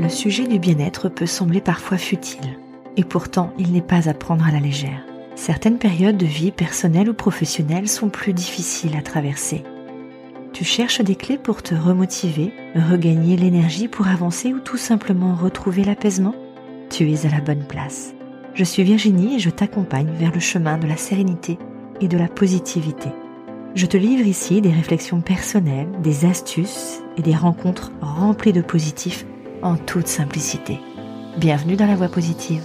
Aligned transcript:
le 0.00 0.08
sujet 0.08 0.46
du 0.46 0.58
bien-être 0.58 1.08
peut 1.08 1.26
sembler 1.26 1.60
parfois 1.60 1.98
futile. 1.98 2.58
Et 2.96 3.04
pourtant, 3.04 3.52
il 3.58 3.72
n'est 3.72 3.82
pas 3.82 4.08
à 4.08 4.14
prendre 4.14 4.46
à 4.46 4.50
la 4.50 4.58
légère. 4.58 5.04
Certaines 5.36 5.78
périodes 5.78 6.16
de 6.16 6.26
vie 6.26 6.50
personnelle 6.50 7.08
ou 7.08 7.14
professionnelle 7.14 7.88
sont 7.88 8.08
plus 8.08 8.32
difficiles 8.32 8.96
à 8.96 9.02
traverser. 9.02 9.62
Tu 10.52 10.64
cherches 10.64 11.00
des 11.00 11.14
clés 11.14 11.38
pour 11.38 11.62
te 11.62 11.74
remotiver, 11.74 12.52
regagner 12.74 13.36
l'énergie 13.36 13.88
pour 13.88 14.08
avancer 14.08 14.52
ou 14.52 14.58
tout 14.58 14.76
simplement 14.76 15.34
retrouver 15.34 15.84
l'apaisement? 15.84 16.34
Tu 16.90 17.10
es 17.10 17.26
à 17.26 17.30
la 17.30 17.40
bonne 17.40 17.64
place. 17.64 18.14
Je 18.54 18.64
suis 18.64 18.82
Virginie 18.82 19.36
et 19.36 19.38
je 19.38 19.50
t'accompagne 19.50 20.10
vers 20.18 20.32
le 20.32 20.40
chemin 20.40 20.76
de 20.76 20.88
la 20.88 20.96
sérénité 20.96 21.58
et 22.00 22.08
de 22.08 22.18
la 22.18 22.26
positivité. 22.26 23.10
Je 23.76 23.86
te 23.86 23.96
livre 23.96 24.26
ici 24.26 24.60
des 24.60 24.72
réflexions 24.72 25.20
personnelles, 25.20 25.88
des 26.02 26.24
astuces 26.24 27.00
et 27.16 27.22
des 27.22 27.36
rencontres 27.36 27.92
remplies 28.00 28.52
de 28.52 28.62
positifs 28.62 29.24
en 29.62 29.76
toute 29.76 30.06
simplicité. 30.06 30.80
Bienvenue 31.36 31.76
dans 31.76 31.86
la 31.86 31.96
voie 31.96 32.08
positive. 32.08 32.62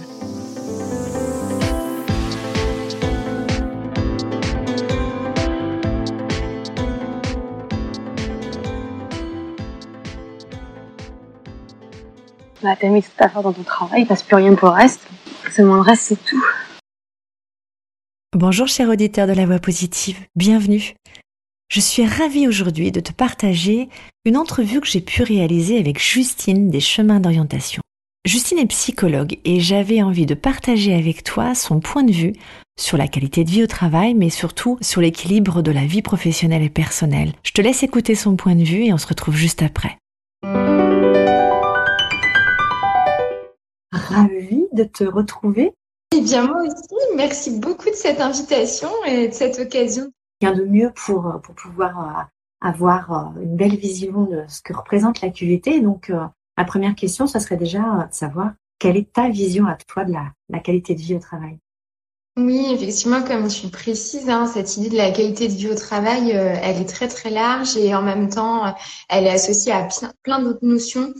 Bah, 12.62 12.74
t'as 12.80 12.88
mis 12.88 13.02
toute 13.02 13.12
affaire 13.20 13.42
dans 13.42 13.52
ton 13.52 13.62
travail, 13.62 14.02
il 14.02 14.06
passe 14.06 14.22
plus 14.22 14.36
rien 14.36 14.54
pour 14.54 14.68
le 14.68 14.74
reste. 14.74 15.06
Seulement 15.52 15.76
le 15.76 15.82
reste, 15.82 16.02
c'est 16.02 16.24
tout. 16.24 16.44
Bonjour 18.34 18.66
cher 18.66 18.88
auditeur 18.88 19.26
de 19.26 19.32
la 19.32 19.46
voix 19.46 19.60
positive, 19.60 20.18
bienvenue. 20.34 20.94
Je 21.68 21.80
suis 21.80 22.06
ravie 22.06 22.46
aujourd'hui 22.46 22.92
de 22.92 23.00
te 23.00 23.12
partager 23.12 23.88
une 24.24 24.36
entrevue 24.36 24.80
que 24.80 24.86
j'ai 24.86 25.00
pu 25.00 25.24
réaliser 25.24 25.78
avec 25.78 26.00
Justine 26.00 26.70
des 26.70 26.78
chemins 26.78 27.18
d'orientation. 27.18 27.82
Justine 28.24 28.60
est 28.60 28.66
psychologue 28.66 29.38
et 29.44 29.58
j'avais 29.58 30.00
envie 30.00 30.26
de 30.26 30.34
partager 30.34 30.94
avec 30.94 31.24
toi 31.24 31.56
son 31.56 31.80
point 31.80 32.04
de 32.04 32.12
vue 32.12 32.34
sur 32.78 32.96
la 32.96 33.08
qualité 33.08 33.42
de 33.42 33.50
vie 33.50 33.64
au 33.64 33.66
travail, 33.66 34.14
mais 34.14 34.30
surtout 34.30 34.78
sur 34.80 35.00
l'équilibre 35.00 35.60
de 35.62 35.72
la 35.72 35.86
vie 35.86 36.02
professionnelle 36.02 36.62
et 36.62 36.70
personnelle. 36.70 37.32
Je 37.42 37.52
te 37.52 37.60
laisse 37.60 37.82
écouter 37.82 38.14
son 38.14 38.36
point 38.36 38.54
de 38.54 38.64
vue 38.64 38.84
et 38.84 38.92
on 38.92 38.98
se 38.98 39.08
retrouve 39.08 39.34
juste 39.34 39.62
après. 39.62 39.98
Ravie 43.92 44.66
de 44.72 44.84
te 44.84 45.02
retrouver 45.02 45.72
eh 46.14 46.20
bien, 46.20 46.46
moi 46.46 46.62
aussi, 46.62 46.94
merci 47.16 47.58
beaucoup 47.58 47.90
de 47.90 47.94
cette 47.94 48.20
invitation 48.20 48.88
et 49.06 49.28
de 49.28 49.34
cette 49.34 49.58
occasion. 49.58 50.10
Rien 50.42 50.52
de 50.52 50.64
mieux 50.64 50.92
pour, 50.94 51.26
euh, 51.26 51.38
pouvoir 51.38 51.98
euh, 51.98 52.22
avoir 52.60 53.12
euh, 53.12 53.40
une 53.42 53.56
belle 53.56 53.76
vision 53.76 54.24
de 54.24 54.44
ce 54.48 54.60
que 54.60 54.74
représente 54.74 55.22
la 55.22 55.30
QVT. 55.30 55.80
Donc, 55.80 56.12
ma 56.56 56.64
première 56.64 56.94
question, 56.94 57.26
ça 57.26 57.40
serait 57.40 57.56
déjà 57.56 58.08
de 58.10 58.14
savoir 58.14 58.52
quelle 58.78 58.96
est 58.96 59.12
ta 59.12 59.28
vision 59.28 59.66
à 59.66 59.76
toi 59.76 60.04
de 60.04 60.12
la, 60.12 60.32
la 60.50 60.58
qualité 60.58 60.94
de 60.94 61.00
vie 61.00 61.14
au 61.14 61.20
travail. 61.20 61.58
Oui, 62.38 62.66
effectivement, 62.70 63.22
comme 63.22 63.48
tu 63.48 63.68
précises, 63.68 64.28
hein, 64.28 64.46
cette 64.46 64.76
idée 64.76 64.90
de 64.90 64.96
la 64.96 65.10
qualité 65.10 65.48
de 65.48 65.54
vie 65.54 65.70
au 65.70 65.74
travail, 65.74 66.32
elle 66.32 66.82
est 66.82 66.88
très 66.88 67.08
très 67.08 67.30
large 67.30 67.78
et 67.78 67.94
en 67.94 68.02
même 68.02 68.28
temps, 68.28 68.74
elle 69.08 69.24
est 69.24 69.30
associée 69.30 69.72
à 69.72 69.88
plein 70.22 70.42
d'autres 70.42 70.66
notions. 70.66 71.14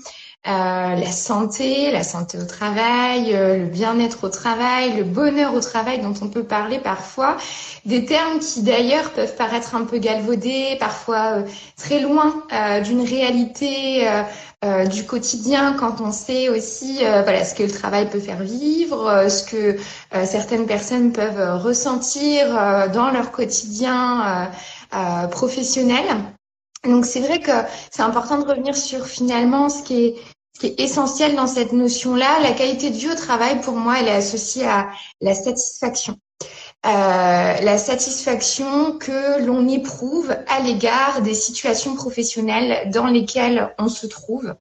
Euh, 0.46 0.94
la 0.94 1.10
santé, 1.10 1.90
la 1.90 2.04
santé 2.04 2.38
au 2.38 2.44
travail, 2.44 3.34
euh, 3.34 3.58
le 3.58 3.64
bien-être 3.64 4.22
au 4.22 4.28
travail, 4.28 4.96
le 4.96 5.02
bonheur 5.02 5.54
au 5.54 5.60
travail 5.60 5.98
dont 6.00 6.14
on 6.22 6.28
peut 6.28 6.44
parler 6.44 6.78
parfois, 6.78 7.36
des 7.84 8.04
termes 8.04 8.38
qui 8.38 8.62
d'ailleurs 8.62 9.10
peuvent 9.10 9.34
paraître 9.34 9.74
un 9.74 9.82
peu 9.82 9.98
galvaudés, 9.98 10.76
parfois 10.78 11.38
euh, 11.38 11.42
très 11.76 11.98
loin 11.98 12.32
d'une 12.84 13.02
réalité 13.02 14.08
du 14.90 15.04
quotidien 15.04 15.74
quand 15.78 16.00
on 16.00 16.10
sait 16.10 16.48
aussi 16.48 16.98
voilà 17.00 17.44
ce 17.44 17.54
que 17.54 17.62
le 17.62 17.70
travail 17.70 18.08
peut 18.08 18.18
faire 18.18 18.42
vivre, 18.42 19.28
ce 19.28 19.44
que 19.44 19.76
certaines 20.24 20.66
personnes 20.66 21.12
peuvent 21.12 21.62
ressentir 21.62 22.48
dans 22.92 23.10
leur 23.10 23.30
quotidien 23.30 24.50
professionnel. 25.30 26.04
Donc 26.84 27.04
c'est 27.04 27.20
vrai 27.20 27.40
que 27.40 27.52
c'est 27.90 28.02
important 28.02 28.38
de 28.38 28.48
revenir 28.48 28.76
sur 28.76 29.06
finalement 29.06 29.68
ce 29.68 29.82
qui 29.82 30.04
est 30.04 30.14
ce 30.56 30.60
qui 30.60 30.68
est 30.68 30.80
essentiel 30.80 31.36
dans 31.36 31.46
cette 31.46 31.74
notion-là, 31.74 32.40
la 32.40 32.52
qualité 32.52 32.88
de 32.88 32.96
vie 32.96 33.10
au 33.10 33.14
travail, 33.14 33.60
pour 33.60 33.74
moi, 33.74 34.00
elle 34.00 34.08
est 34.08 34.12
associée 34.12 34.66
à 34.66 34.88
la 35.20 35.34
satisfaction. 35.34 36.16
Euh, 36.86 37.60
la 37.60 37.76
satisfaction 37.76 38.96
que 38.96 39.44
l'on 39.44 39.68
éprouve 39.68 40.34
à 40.48 40.60
l'égard 40.60 41.20
des 41.20 41.34
situations 41.34 41.94
professionnelles 41.94 42.90
dans 42.90 43.06
lesquelles 43.06 43.74
on 43.78 43.88
se 43.88 44.06
trouve. 44.06 44.54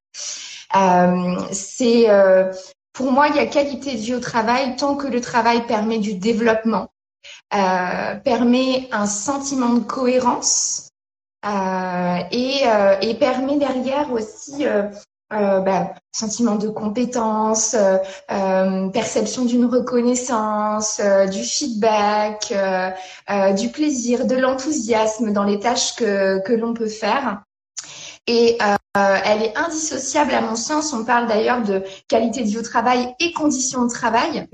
Euh, 0.76 1.38
c'est 1.54 2.10
euh, 2.10 2.52
pour 2.92 3.14
moi, 3.14 3.30
il 3.30 3.38
y 3.38 3.40
a 3.40 3.46
qualité 3.46 3.94
de 3.94 4.00
vie 4.00 4.16
au 4.16 4.20
travail 4.20 4.76
tant 4.76 4.96
que 4.96 5.08
le 5.08 5.22
travail 5.22 5.66
permet 5.66 6.00
du 6.00 6.16
développement, 6.16 6.90
permet 7.52 8.90
un 8.92 9.06
sentiment 9.06 9.70
de 9.70 9.80
cohérence 9.80 10.90
et, 11.46 12.64
et, 13.02 13.16
permet 13.16 13.58
derrière 13.58 14.12
aussi 14.12 14.66
euh, 15.34 15.60
bah, 15.62 15.96
sentiment 16.12 16.56
de 16.56 16.68
compétence, 16.68 17.74
euh, 17.74 17.98
euh, 18.32 18.90
perception 18.90 19.44
d'une 19.46 19.66
reconnaissance, 19.66 21.02
du 21.32 21.44
feedback, 21.44 22.54
du 23.58 23.70
plaisir, 23.70 24.28
de 24.28 24.36
l'enthousiasme 24.36 25.34
dans 25.34 25.44
les 25.44 25.60
tâches 25.60 25.96
que, 25.96 26.40
que 26.44 26.54
l'on 26.54 26.76
peut 26.76 26.88
faire. 26.88 27.42
Et 28.28 28.58
elle 28.94 29.44
est 29.44 29.58
indissociable 29.58 30.34
à 30.34 30.42
mon 30.42 30.56
sens. 30.56 30.94
On 30.94 31.04
parle 31.04 31.28
d'ailleurs 31.28 31.64
de 31.64 31.84
qualité 32.08 32.42
de 32.42 32.48
vie 32.48 32.60
au 32.60 32.64
travail 32.64 33.14
et 33.20 33.34
conditions 33.34 33.86
de 33.86 33.92
travail. 33.92 34.48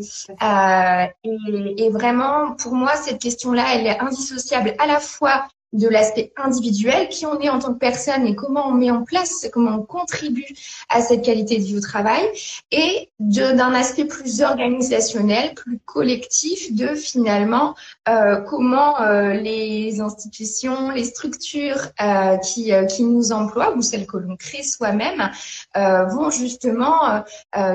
et, 1.24 1.86
et, 1.86 1.90
vraiment, 1.90 2.54
pour 2.56 2.74
moi, 2.74 2.96
cette 2.96 3.22
question-là, 3.22 3.76
elle 3.76 3.88
est 3.88 4.00
indissociable 4.00 4.74
à 4.80 4.88
la 4.88 5.00
fois 5.00 5.48
de 5.74 5.88
l'aspect 5.88 6.34
individuel, 6.36 7.08
qui 7.10 7.26
on 7.26 7.40
est 7.40 7.50
en 7.50 7.60
tant 7.60 7.74
que 7.74 7.80
personne 7.80 8.26
et 8.28 8.36
comment 8.36 8.68
on 8.68 8.74
met 8.74 8.92
en 8.92 9.04
place, 9.04 9.48
comment 9.54 9.78
on 9.78 9.84
contribue 9.84 10.54
à 10.90 11.02
cette 11.02 11.24
qualité 11.24 11.58
de 11.58 11.64
vie 11.64 11.78
au 11.78 11.82
travail, 11.82 12.24
et 12.72 13.10
d'un 13.20 13.74
aspect 13.74 14.06
plus 14.06 14.42
organisationnel, 14.42 15.54
plus 15.54 15.80
collectif, 15.86 16.74
de 16.74 16.96
finalement 16.96 17.76
euh, 18.10 18.42
comment 18.42 19.02
euh, 19.02 19.34
les 19.34 20.02
institutions, 20.02 20.92
les 20.92 21.06
structures 21.06 21.88
euh, 22.02 22.38
qui, 22.38 22.74
euh, 22.74 22.86
qui 22.86 23.04
nous 23.04 23.32
emploient 23.32 23.76
ou 23.76 23.82
celles 23.82 24.08
que 24.08 24.18
l'on 24.18 24.36
crée 24.36 24.64
soi-même 24.64 25.30
euh, 25.78 26.06
vont 26.06 26.30
justement 26.30 27.24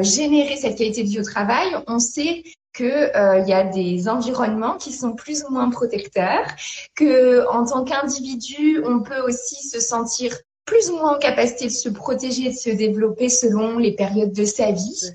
générer 0.01 0.57
cette 0.57 0.77
qualité 0.77 1.03
de 1.03 1.09
vie 1.09 1.21
au 1.21 1.25
travail. 1.25 1.69
On 1.87 1.99
sait 1.99 2.43
qu'il 2.77 2.87
euh, 2.87 3.39
y 3.41 3.53
a 3.53 3.65
des 3.65 4.09
environnements 4.09 4.77
qui 4.77 4.93
sont 4.93 5.13
plus 5.13 5.45
ou 5.45 5.53
moins 5.53 5.71
protecteurs, 5.71 6.47
que 6.95 7.49
en 7.49 7.65
tant 7.65 7.85
qu'individu, 7.85 8.83
on 8.85 9.01
peut 9.01 9.21
aussi 9.21 9.67
se 9.67 9.81
sentir 9.81 10.37
plus 10.67 10.91
ou 10.91 10.97
moins 10.97 11.15
en 11.15 11.19
capacité 11.19 11.67
de 11.67 11.71
se 11.71 11.89
protéger, 11.89 12.51
de 12.51 12.57
se 12.57 12.71
développer 12.71 13.29
selon 13.29 13.79
les 13.79 13.93
périodes 13.93 14.33
de 14.33 14.45
sa 14.45 14.73
vie. 14.73 15.13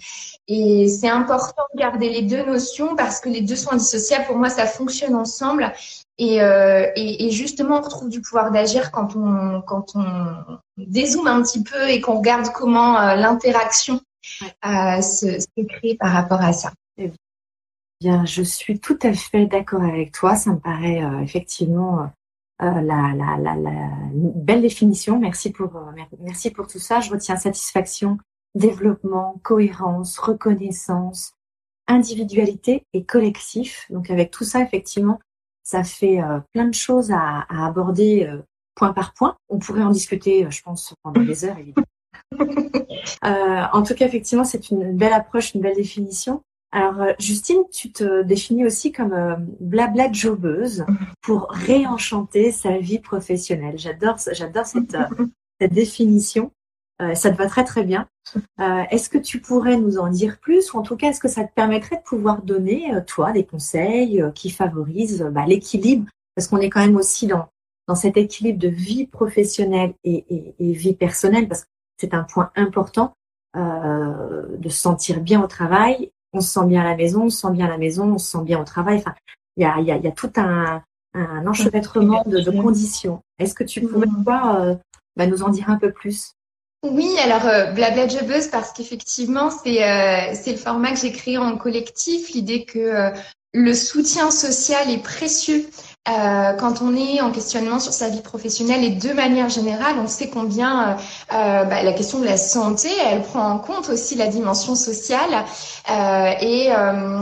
Et 0.48 0.88
c'est 0.88 1.10
important 1.10 1.64
de 1.74 1.80
garder 1.80 2.10
les 2.10 2.24
deux 2.24 2.44
notions 2.44 2.96
parce 2.96 3.20
que 3.20 3.30
les 3.30 3.42
deux 3.42 3.58
sont 3.58 3.74
indissociables. 3.74 4.26
Pour 4.26 4.38
moi, 4.38 4.50
ça 4.50 4.66
fonctionne 4.66 5.14
ensemble. 5.14 5.72
Et, 6.18 6.42
euh, 6.42 6.88
et, 6.96 7.26
et, 7.26 7.32
justement, 7.32 7.78
on 7.78 7.82
retrouve 7.82 8.10
du 8.10 8.22
pouvoir 8.22 8.52
d'agir 8.52 8.92
quand 8.92 9.16
on, 9.16 9.62
quand 9.62 9.96
on 9.96 10.58
dézoome 10.78 11.28
un 11.28 11.42
petit 11.42 11.64
peu 11.64 11.90
et 11.90 12.00
qu'on 12.00 12.18
regarde 12.18 12.48
comment 12.54 13.00
euh, 13.00 13.16
l'interaction 13.16 14.00
euh, 14.66 15.02
se, 15.02 15.40
se 15.40 15.66
crée 15.68 15.96
par 16.00 16.12
rapport 16.12 16.42
à 16.42 16.54
ça. 16.54 16.72
Bien, 18.02 18.26
je 18.26 18.42
suis 18.42 18.80
tout 18.80 18.98
à 19.04 19.14
fait 19.14 19.46
d'accord 19.46 19.84
avec 19.84 20.12
toi. 20.12 20.34
Ça 20.34 20.50
me 20.50 20.60
paraît 20.60 21.04
euh, 21.04 21.20
effectivement 21.20 22.10
euh, 22.64 22.82
la, 22.82 23.14
la, 23.16 23.38
la, 23.38 23.56
la, 23.56 23.92
belle 24.12 24.64
définition. 24.64 25.20
Merci 25.20 25.52
pour, 25.52 25.76
euh, 25.76 25.92
merci 26.20 26.50
pour 26.50 26.66
tout 26.66 26.80
ça. 26.80 27.00
Je 27.00 27.12
retiens 27.12 27.36
satisfaction, 27.36 28.18
développement, 28.56 29.40
cohérence, 29.44 30.18
reconnaissance, 30.18 31.34
individualité 31.86 32.88
et 32.94 33.06
collectif. 33.06 33.86
Donc 33.92 34.10
avec 34.10 34.32
tout 34.32 34.46
ça, 34.46 34.62
effectivement, 34.62 35.20
ça 35.62 35.84
fait 35.84 36.22
plein 36.54 36.66
de 36.66 36.74
choses 36.74 37.12
à, 37.12 37.46
à 37.50 37.68
aborder 37.68 38.28
point 38.74 38.94
par 38.94 39.14
point. 39.14 39.38
On 39.48 39.60
pourrait 39.60 39.84
en 39.84 39.92
discuter, 39.92 40.50
je 40.50 40.64
pense, 40.64 40.96
pendant 41.04 41.22
des 41.22 41.46
heures, 41.46 41.60
évidemment. 41.60 41.86
en 43.74 43.84
tout 43.84 43.94
cas, 43.94 44.08
effectivement, 44.08 44.44
c'est 44.44 44.72
une 44.72 44.98
belle 44.98 45.14
approche, 45.14 45.54
une 45.54 45.62
belle 45.62 45.76
définition. 45.76 46.42
Alors, 46.72 47.02
euh, 47.02 47.14
Justine, 47.20 47.64
tu 47.72 47.92
te 47.92 48.24
définis 48.24 48.66
aussi 48.66 48.92
comme 48.92 49.12
euh, 49.12 49.36
blabla 49.60 50.12
jobeuse 50.12 50.86
pour 51.22 51.48
réenchanter 51.50 52.52
sa 52.52 52.78
vie 52.78 53.00
professionnelle. 53.00 53.78
J'adore, 53.78 54.18
j'adore 54.32 54.66
cette, 54.66 54.96
euh, 54.96 55.28
cette 55.60 55.74
définition. 55.74 56.52
ça 57.16 57.32
te 57.32 57.36
va 57.36 57.48
très 57.48 57.64
très 57.64 57.84
bien. 57.84 58.08
est-ce 58.92 59.10
que 59.10 59.18
tu 59.18 59.42
pourrais 59.42 59.76
nous 59.76 59.98
en 59.98 60.10
dire 60.10 60.38
plus 60.40 60.72
ou 60.72 60.78
en 60.78 60.84
tout 60.84 60.96
cas, 60.96 61.10
est-ce 61.10 61.20
que 61.20 61.28
ça 61.28 61.44
te 61.44 61.54
permettrait 61.54 61.98
de 61.98 62.04
pouvoir 62.04 62.44
donner, 62.44 62.92
toi, 63.08 63.32
des 63.32 63.44
conseils 63.44 64.24
qui 64.36 64.52
favorisent 64.52 65.28
bah, 65.32 65.46
l'équilibre? 65.48 66.06
Parce 66.36 66.48
qu'on 66.48 66.60
est 66.60 66.70
quand 66.70 66.86
même 66.86 66.96
aussi 66.96 67.26
dans, 67.26 67.48
dans 67.88 67.96
cet 67.96 68.18
équilibre 68.18 68.60
de 68.60 68.68
vie 68.68 69.08
professionnelle 69.08 69.96
et, 70.04 70.26
et, 70.30 70.56
et 70.60 70.74
vie 70.74 70.94
personnelle, 70.94 71.48
parce 71.48 71.64
que 71.64 71.70
c'est 72.00 72.14
un 72.14 72.24
point 72.24 72.52
important 72.56 73.16
de 73.56 74.70
se 74.70 74.78
sentir 74.78 75.22
bien 75.22 75.44
au 75.44 75.48
travail. 75.48 76.12
On 76.34 76.42
se 76.42 76.52
sent 76.52 76.66
bien 76.66 76.82
à 76.82 76.86
la 76.86 76.96
maison, 76.96 77.24
on 77.24 77.30
se 77.30 77.42
sent 77.42 77.52
bien 77.52 77.66
à 77.66 77.70
la 77.70 77.78
maison, 77.78 78.14
on 78.14 78.18
se 78.18 78.32
sent 78.32 78.44
bien 78.44 78.60
au 78.60 78.64
travail. 78.64 78.98
Enfin, 78.98 79.14
il 79.58 79.64
y 79.64 79.66
a, 79.66 79.80
y, 79.80 79.92
a, 79.92 79.98
y 79.98 80.08
a 80.08 80.12
tout 80.12 80.32
un, 80.38 80.82
un 81.14 81.48
enchevêtrement 81.48 82.24
de, 82.26 82.40
de 82.40 82.52
conditions. 82.52 83.22
Est-ce 83.40 83.54
que 83.54 83.64
tu 83.64 83.82
pourrais 83.82 84.08
mmh. 84.08 84.24
bah, 85.18 85.28
nous 85.28 85.44
en 85.44 85.50
dire 85.50 85.70
un 85.70 85.78
peu 85.78 85.92
plus? 85.92 86.34
Oui, 86.84 87.16
alors 87.24 87.46
euh, 87.46 87.72
Blabla 87.74 88.08
Jobeuse 88.08 88.48
parce 88.48 88.72
qu'effectivement 88.72 89.52
c'est 89.52 89.84
euh, 89.84 90.34
c'est 90.34 90.54
le 90.54 90.58
format 90.58 90.92
que 90.92 91.00
j'ai 91.00 91.12
créé 91.12 91.38
en 91.38 91.56
collectif, 91.56 92.32
l'idée 92.32 92.66
que 92.66 92.80
euh, 92.80 93.12
le 93.54 93.74
soutien 93.76 94.32
social 94.32 94.90
est 94.90 95.04
précieux 95.04 95.68
euh, 96.10 96.54
quand 96.54 96.82
on 96.82 96.96
est 96.96 97.22
en 97.22 97.32
questionnement 97.32 97.80
sur 97.80 97.94
sa 97.94 98.10
vie 98.10 98.22
professionnelle 98.22 98.84
et 98.84 98.90
de 98.90 99.14
manière 99.14 99.50
générale, 99.50 99.98
on 100.04 100.08
sait 100.08 100.30
combien 100.30 100.98
euh, 101.32 101.64
bah, 101.64 101.84
la 101.84 101.94
question 101.94 102.18
de 102.18 102.26
la 102.26 102.38
santé, 102.38 102.90
elle 103.12 103.22
prend 103.22 103.48
en 103.48 103.60
compte 103.60 103.88
aussi 103.90 104.16
la 104.16 104.26
dimension 104.26 104.74
sociale 104.74 105.46
euh, 105.92 106.32
et, 106.42 106.72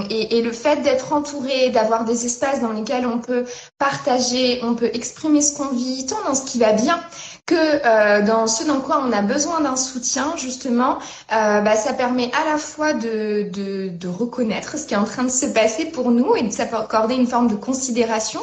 et, 0.09 0.37
et, 0.37 0.41
le 0.41 0.53
fait 0.53 0.77
d'être 0.77 1.11
entouré, 1.11 1.71
d'avoir 1.71 2.05
des 2.05 2.25
espaces 2.25 2.61
dans 2.61 2.71
lesquels 2.71 3.05
on 3.05 3.19
peut 3.19 3.43
partager, 3.77 4.61
on 4.63 4.75
peut 4.75 4.89
exprimer 4.93 5.41
ce 5.41 5.57
qu'on 5.57 5.75
vit, 5.75 6.05
tant 6.05 6.23
dans 6.25 6.35
ce 6.35 6.43
qui 6.43 6.57
va 6.57 6.71
bien 6.71 7.01
que 7.49 7.55
euh, 7.55 8.21
dans 8.21 8.45
ce 8.45 8.63
dans 8.63 8.79
quoi 8.79 9.03
on 9.03 9.11
a 9.11 9.23
besoin 9.23 9.61
d'un 9.61 9.75
soutien, 9.75 10.35
justement, 10.37 10.99
euh, 11.33 11.61
bah, 11.61 11.75
ça 11.75 11.93
permet 11.93 12.29
à 12.39 12.51
la 12.51 12.57
fois 12.59 12.93
de, 12.93 13.49
de, 13.51 13.89
de, 13.89 14.07
reconnaître 14.07 14.77
ce 14.77 14.85
qui 14.85 14.93
est 14.93 14.97
en 14.97 15.05
train 15.05 15.23
de 15.23 15.31
se 15.31 15.47
passer 15.47 15.85
pour 15.85 16.11
nous 16.11 16.35
et 16.35 16.43
de 16.43 16.51
s'accorder 16.51 17.15
une 17.15 17.25
forme 17.25 17.47
de 17.47 17.55
considération 17.55 18.41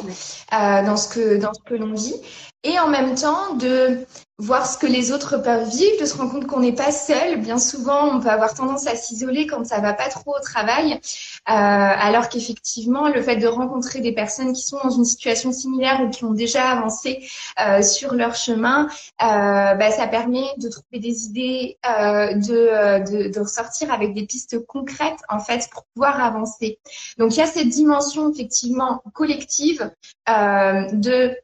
euh, 0.53 0.83
dans 0.85 0.97
ce 0.97 1.07
que 1.07 1.37
dans 1.37 1.53
ce 1.53 1.61
que 1.61 1.75
l'on 1.75 1.93
vit, 1.93 2.15
et 2.63 2.79
en 2.79 2.87
même 2.87 3.15
temps 3.15 3.55
de 3.55 4.05
voir 4.39 4.67
ce 4.67 4.77
que 4.77 4.85
les 4.85 5.11
autres 5.11 5.37
peuvent 5.37 5.67
vivre, 5.67 5.99
de 5.99 6.05
se 6.05 6.15
rendre 6.15 6.31
compte 6.31 6.45
qu'on 6.45 6.59
n'est 6.59 6.75
pas 6.75 6.91
seul. 6.91 7.41
Bien 7.41 7.57
souvent, 7.57 8.15
on 8.15 8.19
peut 8.19 8.29
avoir 8.29 8.53
tendance 8.53 8.85
à 8.85 8.95
s'isoler 8.95 9.47
quand 9.47 9.65
ça 9.65 9.79
va 9.79 9.93
pas 9.93 10.09
trop 10.09 10.35
au 10.37 10.39
travail, 10.41 10.93
euh, 10.93 10.99
alors 11.47 12.29
qu'effectivement, 12.29 13.07
le 13.07 13.21
fait 13.23 13.37
de 13.37 13.47
rencontrer 13.47 13.99
des 13.99 14.11
personnes 14.11 14.53
qui 14.53 14.61
sont 14.61 14.77
dans 14.83 14.91
une 14.91 15.05
situation 15.05 15.51
similaire 15.51 16.01
ou 16.03 16.09
qui 16.09 16.23
ont 16.23 16.33
déjà 16.33 16.69
avancé 16.69 17.27
euh, 17.59 17.81
sur 17.81 18.13
leur 18.13 18.35
chemin, 18.35 18.87
euh, 19.23 19.73
bah, 19.73 19.91
ça 19.91 20.07
permet 20.07 20.45
de 20.57 20.69
trouver 20.69 20.99
des 20.99 21.25
idées, 21.25 21.79
euh, 21.87 22.33
de, 22.33 22.53
euh, 22.53 22.99
de, 22.99 23.29
de 23.29 23.39
ressortir 23.39 23.91
avec 23.91 24.13
des 24.13 24.27
pistes 24.27 24.63
concrètes 24.67 25.19
en 25.29 25.39
fait 25.39 25.67
pour 25.71 25.83
pouvoir 25.95 26.23
avancer. 26.23 26.79
Donc 27.17 27.33
il 27.35 27.39
y 27.39 27.41
a 27.41 27.47
cette 27.47 27.69
dimension 27.69 28.31
effectivement 28.31 29.01
collective 29.13 29.89
euh, 30.29 30.91
de 30.91 31.35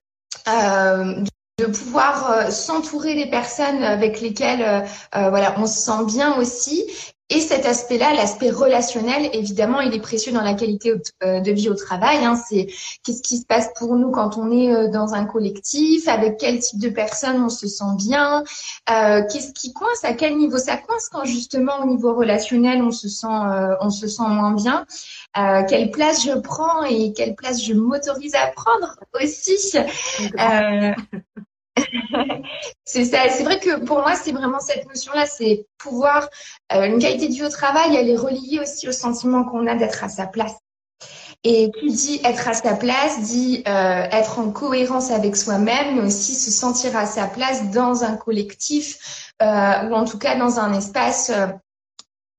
euh, 0.47 1.23
de 1.59 1.65
pouvoir 1.65 2.31
euh, 2.31 2.49
s'entourer 2.49 3.13
des 3.13 3.29
personnes 3.29 3.83
avec 3.83 4.21
lesquelles 4.21 4.63
euh, 4.63 4.79
euh, 5.15 5.29
voilà 5.29 5.53
on 5.59 5.67
se 5.67 5.77
sent 5.77 6.05
bien 6.07 6.35
aussi 6.37 6.85
et 7.29 7.39
cet 7.39 7.65
aspect-là, 7.65 8.13
l'aspect 8.13 8.51
relationnel, 8.51 9.29
évidemment, 9.33 9.79
il 9.79 9.95
est 9.95 10.01
précieux 10.01 10.31
dans 10.31 10.43
la 10.43 10.53
qualité 10.53 10.93
de 10.93 11.51
vie 11.51 11.69
au 11.69 11.73
travail. 11.73 12.23
Hein. 12.23 12.35
C'est 12.35 12.67
qu'est-ce 13.03 13.23
qui 13.23 13.37
se 13.37 13.45
passe 13.45 13.69
pour 13.75 13.95
nous 13.95 14.11
quand 14.11 14.37
on 14.37 14.51
est 14.51 14.89
dans 14.89 15.15
un 15.15 15.25
collectif, 15.25 16.07
avec 16.07 16.37
quel 16.37 16.59
type 16.59 16.79
de 16.79 16.89
personnes 16.89 17.41
on 17.41 17.49
se 17.49 17.65
sent 17.65 17.95
bien, 17.97 18.43
euh, 18.91 19.23
qu'est-ce 19.31 19.51
qui 19.53 19.73
coince, 19.73 20.03
à 20.03 20.13
quel 20.13 20.37
niveau 20.37 20.59
ça 20.59 20.77
coince 20.77 21.09
quand 21.09 21.25
justement 21.25 21.79
au 21.81 21.87
niveau 21.87 22.13
relationnel 22.13 22.83
on 22.83 22.91
se 22.91 23.07
sent 23.07 23.25
euh, 23.25 23.75
on 23.79 23.89
se 23.89 24.07
sent 24.07 24.27
moins 24.27 24.53
bien? 24.53 24.85
Euh, 25.35 25.63
quelle 25.67 25.89
place 25.89 26.23
je 26.23 26.37
prends 26.37 26.83
et 26.83 27.13
quelle 27.13 27.35
place 27.35 27.63
je 27.63 27.73
m'autorise 27.73 28.35
à 28.35 28.47
prendre 28.47 28.99
aussi? 29.19 29.75
c'est 32.85 33.05
ça. 33.05 33.29
C'est 33.29 33.43
vrai 33.43 33.59
que 33.59 33.83
pour 33.83 33.99
moi, 33.99 34.15
c'est 34.15 34.31
vraiment 34.31 34.59
cette 34.59 34.87
notion-là, 34.87 35.25
c'est 35.25 35.65
pouvoir 35.77 36.29
euh, 36.73 36.85
une 36.85 36.99
qualité 36.99 37.27
de 37.27 37.33
vie 37.33 37.43
au 37.43 37.49
travail, 37.49 37.95
elle 37.95 38.09
est 38.09 38.17
reliée 38.17 38.59
aussi 38.61 38.87
au 38.87 38.91
sentiment 38.91 39.43
qu'on 39.43 39.67
a 39.67 39.75
d'être 39.75 40.03
à 40.03 40.09
sa 40.09 40.27
place. 40.27 40.53
Et 41.45 41.71
qui 41.77 41.91
dit 41.91 42.21
être 42.23 42.47
à 42.47 42.53
sa 42.53 42.73
place 42.75 43.21
dit 43.21 43.63
euh, 43.67 44.07
être 44.11 44.39
en 44.39 44.49
cohérence 44.51 45.11
avec 45.11 45.35
soi-même, 45.35 45.95
mais 45.95 46.01
aussi 46.05 46.35
se 46.35 46.51
sentir 46.51 46.95
à 46.95 47.05
sa 47.05 47.27
place 47.27 47.69
dans 47.71 48.05
un 48.05 48.15
collectif 48.15 49.33
euh, 49.41 49.89
ou 49.89 49.93
en 49.93 50.05
tout 50.05 50.17
cas 50.17 50.37
dans 50.37 50.59
un 50.59 50.71
espace 50.71 51.33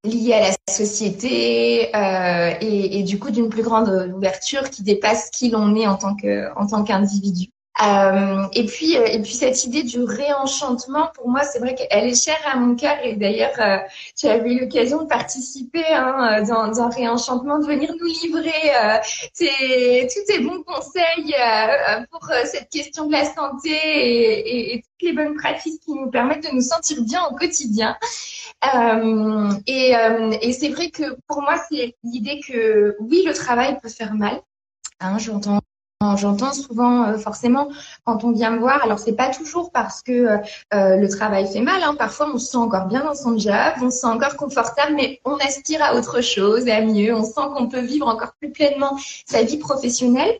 lié 0.05 0.33
à 0.33 0.49
la 0.49 0.73
société 0.73 1.91
et, 1.91 2.99
et, 2.99 3.03
du 3.03 3.19
coup 3.19 3.31
d'une 3.31 3.51
plus 3.51 3.63
grande 3.63 4.11
ouverture 4.17 4.71
qui 4.71 4.83
dépasse 4.83 5.29
qui 5.29 5.51
l'on 5.51 5.75
est 5.77 5.87
en 5.87 5.97
tant 5.97 6.17
que 6.17 6.51
en 6.59 6.67
tant 6.67 6.83
qu'individu. 6.83 7.54
Euh, 7.83 8.47
et 8.53 8.67
puis, 8.67 8.97
euh, 8.97 9.05
et 9.05 9.21
puis 9.21 9.33
cette 9.33 9.65
idée 9.65 9.83
du 9.83 10.03
réenchantement, 10.03 11.11
pour 11.15 11.29
moi, 11.29 11.43
c'est 11.43 11.59
vrai 11.59 11.75
qu'elle 11.75 12.07
est 12.07 12.23
chère 12.23 12.41
à 12.47 12.57
mon 12.57 12.77
cœur. 12.77 12.97
Et 13.03 13.17
d'ailleurs, 13.17 13.55
euh, 13.59 13.79
tu 14.17 14.27
avais 14.29 14.53
eu 14.53 14.61
l'occasion 14.61 15.03
de 15.03 15.09
participer 15.09 15.85
hein, 15.89 16.43
dans, 16.43 16.69
dans 16.69 16.89
réenchantement, 16.89 17.59
de 17.59 17.67
venir 17.67 17.93
nous 17.99 18.07
livrer 18.07 18.53
euh, 18.77 18.99
tes, 19.35 20.07
tous 20.07 20.33
tes 20.33 20.39
bons 20.41 20.63
conseils 20.63 21.35
pour 22.11 22.29
cette 22.45 22.71
question 22.71 23.07
de 23.07 23.13
la 23.13 23.25
santé 23.25 23.71
et, 23.73 24.75
et, 24.75 24.83
toutes 24.83 25.03
les 25.03 25.13
bonnes 25.13 25.35
pratiques 25.37 25.81
qui 25.85 25.93
nous 25.93 26.11
permettent 26.11 26.45
de 26.45 26.55
nous 26.55 26.63
sentir 26.63 27.03
bien 27.03 27.25
au 27.27 27.35
quotidien. 27.35 27.97
et, 29.67 29.95
et 30.43 30.53
c'est 30.53 30.69
vrai 30.69 30.91
que 30.91 31.17
pour 31.27 31.43
moi, 31.43 31.57
c'est 31.69 31.97
l'idée 32.05 32.41
que 32.47 32.97
oui, 33.01 33.25
le 33.27 33.35
travail 33.35 33.79
peut 33.83 33.89
faire 33.89 34.15
mal. 34.15 34.41
Hein, 35.01 35.19
J'entends 35.19 35.61
J'entends 36.17 36.53
souvent, 36.53 37.05
euh, 37.05 37.19
forcément, 37.19 37.69
quand 38.05 38.25
on 38.25 38.33
vient 38.33 38.51
me 38.51 38.59
voir, 38.59 38.83
alors 38.85 38.99
c'est 38.99 39.15
pas 39.15 39.31
toujours 39.31 39.71
parce 39.73 40.03
que 40.03 40.13
euh, 40.13 40.37
euh, 40.75 40.97
le 40.97 41.09
travail 41.09 41.51
fait 41.51 41.61
mal. 41.61 41.83
Hein. 41.83 41.95
Parfois, 41.99 42.31
on 42.33 42.39
se 42.39 42.53
sent 42.53 42.57
encore 42.57 42.87
bien 42.87 43.05
dans 43.05 43.15
son 43.15 43.39
job, 43.39 43.55
on 43.81 43.91
se 43.91 43.99
sent 43.99 44.07
encore 44.07 44.37
confortable, 44.37 44.95
mais 44.95 45.21
on 45.25 45.37
aspire 45.37 45.83
à 45.83 45.95
autre 45.95 46.21
chose, 46.21 46.69
à 46.69 46.81
mieux. 46.83 47.15
On 47.15 47.25
sent 47.25 47.49
qu'on 47.57 47.69
peut 47.69 47.81
vivre 47.81 48.07
encore 48.07 48.35
plus 48.39 48.51
pleinement 48.51 48.99
sa 49.27 49.43
vie 49.43 49.59
professionnelle. 49.59 50.39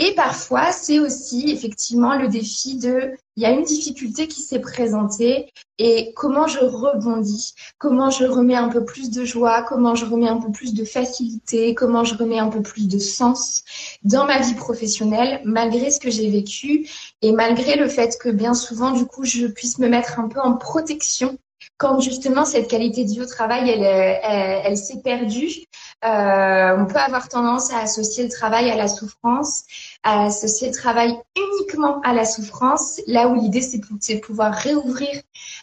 Et 0.00 0.14
parfois, 0.14 0.70
c'est 0.70 1.00
aussi 1.00 1.50
effectivement 1.50 2.16
le 2.16 2.28
défi 2.28 2.76
de, 2.78 3.16
il 3.36 3.42
y 3.42 3.46
a 3.46 3.50
une 3.50 3.64
difficulté 3.64 4.28
qui 4.28 4.42
s'est 4.42 4.60
présentée 4.60 5.52
et 5.78 6.12
comment 6.14 6.46
je 6.46 6.60
rebondis, 6.60 7.54
comment 7.78 8.08
je 8.08 8.24
remets 8.24 8.54
un 8.54 8.68
peu 8.68 8.84
plus 8.84 9.10
de 9.10 9.24
joie, 9.24 9.64
comment 9.64 9.96
je 9.96 10.04
remets 10.04 10.28
un 10.28 10.36
peu 10.36 10.52
plus 10.52 10.72
de 10.72 10.84
facilité, 10.84 11.74
comment 11.74 12.04
je 12.04 12.14
remets 12.14 12.38
un 12.38 12.48
peu 12.48 12.62
plus 12.62 12.86
de 12.86 12.98
sens 13.00 13.64
dans 14.04 14.24
ma 14.24 14.40
vie 14.40 14.54
professionnelle, 14.54 15.40
malgré 15.44 15.90
ce 15.90 15.98
que 15.98 16.10
j'ai 16.10 16.30
vécu 16.30 16.88
et 17.20 17.32
malgré 17.32 17.74
le 17.74 17.88
fait 17.88 18.16
que 18.20 18.28
bien 18.28 18.54
souvent, 18.54 18.92
du 18.92 19.04
coup, 19.04 19.24
je 19.24 19.48
puisse 19.48 19.80
me 19.80 19.88
mettre 19.88 20.20
un 20.20 20.28
peu 20.28 20.40
en 20.40 20.56
protection 20.56 21.38
quand 21.76 22.00
justement 22.00 22.44
cette 22.44 22.68
qualité 22.68 23.04
de 23.04 23.10
vie 23.10 23.20
au 23.20 23.26
travail, 23.26 23.70
elle, 23.70 23.82
elle, 23.82 24.62
elle 24.64 24.76
s'est 24.76 25.00
perdue. 25.02 25.64
Euh, 26.04 26.76
on 26.78 26.86
peut 26.86 26.98
avoir 26.98 27.28
tendance 27.28 27.72
à 27.72 27.78
associer 27.80 28.22
le 28.22 28.30
travail 28.30 28.70
à 28.70 28.76
la 28.76 28.86
souffrance, 28.86 29.64
à 30.04 30.26
associer 30.26 30.68
le 30.68 30.74
travail 30.74 31.16
uniquement 31.36 32.00
à 32.02 32.12
la 32.12 32.24
souffrance, 32.24 33.00
là 33.08 33.26
où 33.28 33.34
l'idée 33.34 33.60
c'est 33.60 33.78
de 33.78 34.20
pouvoir 34.20 34.54
réouvrir 34.54 35.10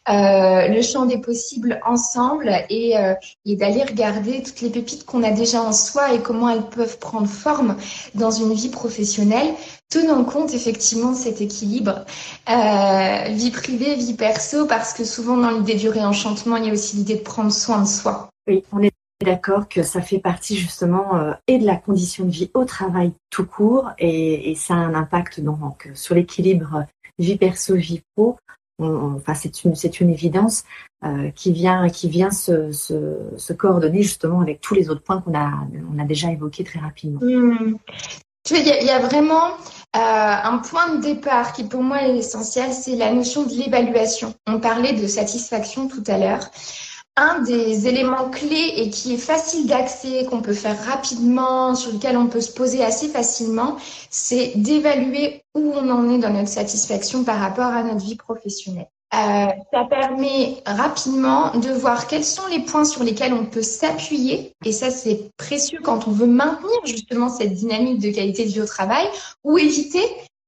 euh, 0.10 0.68
le 0.68 0.82
champ 0.82 1.06
des 1.06 1.20
possibles 1.20 1.80
ensemble 1.86 2.52
et, 2.70 2.98
euh, 2.98 3.14
et 3.46 3.56
d'aller 3.56 3.84
regarder 3.84 4.44
toutes 4.44 4.60
les 4.60 4.70
pépites 4.70 5.06
qu'on 5.06 5.24
a 5.24 5.32
déjà 5.32 5.62
en 5.62 5.72
soi 5.72 6.14
et 6.14 6.22
comment 6.22 6.50
elles 6.50 6.70
peuvent 6.70 7.00
prendre 7.00 7.28
forme 7.28 7.78
dans 8.14 8.32
une 8.32 8.54
vie 8.54 8.70
professionnelle 8.70 9.54
tenant 9.90 10.24
compte 10.26 10.54
effectivement 10.54 11.12
de 11.12 11.18
cet 11.18 11.40
équilibre 11.40 12.06
euh, 12.50 13.24
vie 13.30 13.52
privée, 13.52 13.96
vie 13.96 14.16
perso, 14.16 14.66
parce 14.66 14.94
que 14.94 15.06
souvent 15.06 15.38
dans 15.38 15.52
l'idée 15.52 15.76
du 15.76 15.88
réenchantement, 15.88 16.58
il 16.58 16.66
y 16.66 16.70
a 16.70 16.74
aussi 16.74 16.98
l'idée 16.98 17.16
de 17.16 17.24
prendre 17.24 17.52
soin 17.52 17.82
de 17.82 17.88
soi. 17.88 18.30
Oui, 18.48 18.64
d'accord 19.24 19.70
que 19.70 19.84
ça 19.84 20.02
fait 20.02 20.20
partie 20.20 20.58
justement 20.58 21.16
euh, 21.16 21.34
et 21.48 21.58
de 21.58 21.66
la 21.66 21.76
condition 21.76 22.26
de 22.26 22.32
vie 22.32 22.52
au 22.54 22.66
travail 22.66 23.14
tout 23.30 23.46
court 23.46 23.92
et, 23.98 24.56
ça 24.56 24.74
a 24.74 24.78
un 24.78 24.94
impact 24.94 25.40
donc 25.40 25.90
sur 25.94 26.16
l'équilibre 26.16 26.86
vie 27.18 27.38
perso 27.38 27.76
vie 27.76 28.02
pro. 28.16 28.38
Enfin, 28.78 29.34
c'est 29.36 29.64
une 29.64 29.74
c'est 29.74 30.02
une 30.02 30.10
évidence 30.10 30.66
euh, 31.06 31.32
qui 31.32 31.54
vient 31.54 31.88
qui 31.88 32.10
vient 32.10 32.30
se, 32.30 33.54
coordonner 33.54 34.04
justement 34.04 34.42
avec 34.42 34.60
tous 34.60 34.74
les 34.74 34.90
autres 34.90 35.02
points 35.02 35.22
qu'on 35.22 35.34
a 35.34 35.50
on 35.94 35.98
a 35.98 36.04
déjà 36.04 36.30
évoqués 36.30 36.66
très 36.66 36.80
rapidement. 36.80 37.22
Mmh. 37.22 37.78
Il 38.52 38.86
y, 38.86 38.92
a 38.92 39.00
vraiment 39.00 39.48
euh, 39.48 40.00
un 40.00 40.60
point 40.60 40.96
de 40.96 41.02
départ 41.02 41.52
qui 41.54 41.64
pour 41.64 41.82
moi 41.82 42.04
est 42.04 42.16
essentiel, 42.16 42.72
c'est 42.74 42.96
la 42.96 43.12
notion 43.12 43.42
de 43.44 43.50
l'évaluation. 43.50 44.36
On 44.46 44.60
parlait 44.60 44.94
de 44.94 45.08
satisfaction 45.08 45.88
tout 45.88 46.04
à 46.06 46.20
l'heure. 46.20 46.52
Un 47.18 47.40
des 47.40 47.88
éléments 47.88 48.30
clés 48.30 48.74
et 48.76 48.90
qui 48.90 49.14
est 49.14 49.18
facile 49.18 49.68
d'accès, 49.68 50.26
qu'on 50.26 50.42
peut 50.42 50.54
faire 50.54 50.78
rapidement, 50.86 51.74
sur 51.74 51.94
lequel 51.94 52.18
on 52.18 52.28
peut 52.28 52.42
se 52.42 52.52
poser 52.52 52.84
assez 52.84 53.08
facilement, 53.08 53.78
c'est 54.10 54.52
d'évaluer 54.56 55.44
où 55.56 55.72
on 55.74 55.90
en 55.90 56.10
est 56.10 56.18
dans 56.18 56.32
notre 56.32 56.50
satisfaction 56.50 57.24
par 57.24 57.40
rapport 57.40 57.68
à 57.68 57.84
notre 57.84 58.04
vie 58.04 58.18
professionnelle. 58.18 58.90
Euh, 59.14 59.48
ça 59.72 59.86
permet 59.90 60.58
rapidement 60.66 61.56
de 61.58 61.70
voir 61.70 62.08
quels 62.08 62.26
sont 62.26 62.48
les 62.48 62.60
points 62.60 62.84
sur 62.84 63.04
lesquels 63.04 63.34
on 63.34 63.46
peut 63.46 63.62
s'appuyer. 63.62 64.52
Et 64.66 64.74
ça, 64.74 64.90
c'est 64.90 65.30
précieux 65.38 65.80
quand 65.82 66.08
on 66.08 66.12
veut 66.12 66.28
maintenir 66.28 66.76
justement 66.84 67.30
cette 67.30 67.54
dynamique 67.54 68.00
de 68.00 68.12
qualité 68.12 68.44
de 68.44 68.50
vie 68.50 68.62
au 68.62 68.66
travail 68.66 69.06
ou 69.46 69.58
éviter 69.58 70.04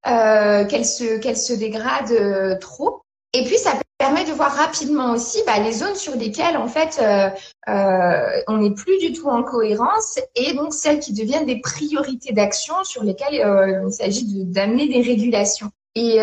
euh, 0.07 0.65
qu'elle 0.65 0.85
se, 0.85 1.17
qu'elle 1.19 1.37
se 1.37 1.53
dégrade 1.53 2.11
euh, 2.11 2.57
trop. 2.59 3.03
Et 3.31 3.45
puis, 3.45 3.57
ça 3.57 3.71
permet 4.07 4.23
de 4.23 4.31
voir 4.31 4.53
rapidement 4.53 5.11
aussi 5.11 5.39
bah, 5.45 5.59
les 5.59 5.73
zones 5.73 5.95
sur 5.95 6.15
lesquelles 6.15 6.55
en 6.55 6.69
fait 6.69 6.97
euh, 7.01 7.29
euh, 7.67 8.41
on 8.47 8.57
n'est 8.57 8.71
plus 8.71 8.97
du 8.99 9.11
tout 9.11 9.27
en 9.27 9.43
cohérence 9.43 10.17
et 10.35 10.53
donc 10.53 10.73
celles 10.73 10.99
qui 10.99 11.11
deviennent 11.11 11.45
des 11.45 11.59
priorités 11.59 12.31
d'action 12.31 12.75
sur 12.85 13.03
lesquelles 13.03 13.41
euh, 13.41 13.83
il 13.85 13.91
s'agit 13.91 14.45
d'amener 14.45 14.87
des 14.87 15.01
régulations. 15.01 15.71
Et, 15.95 16.19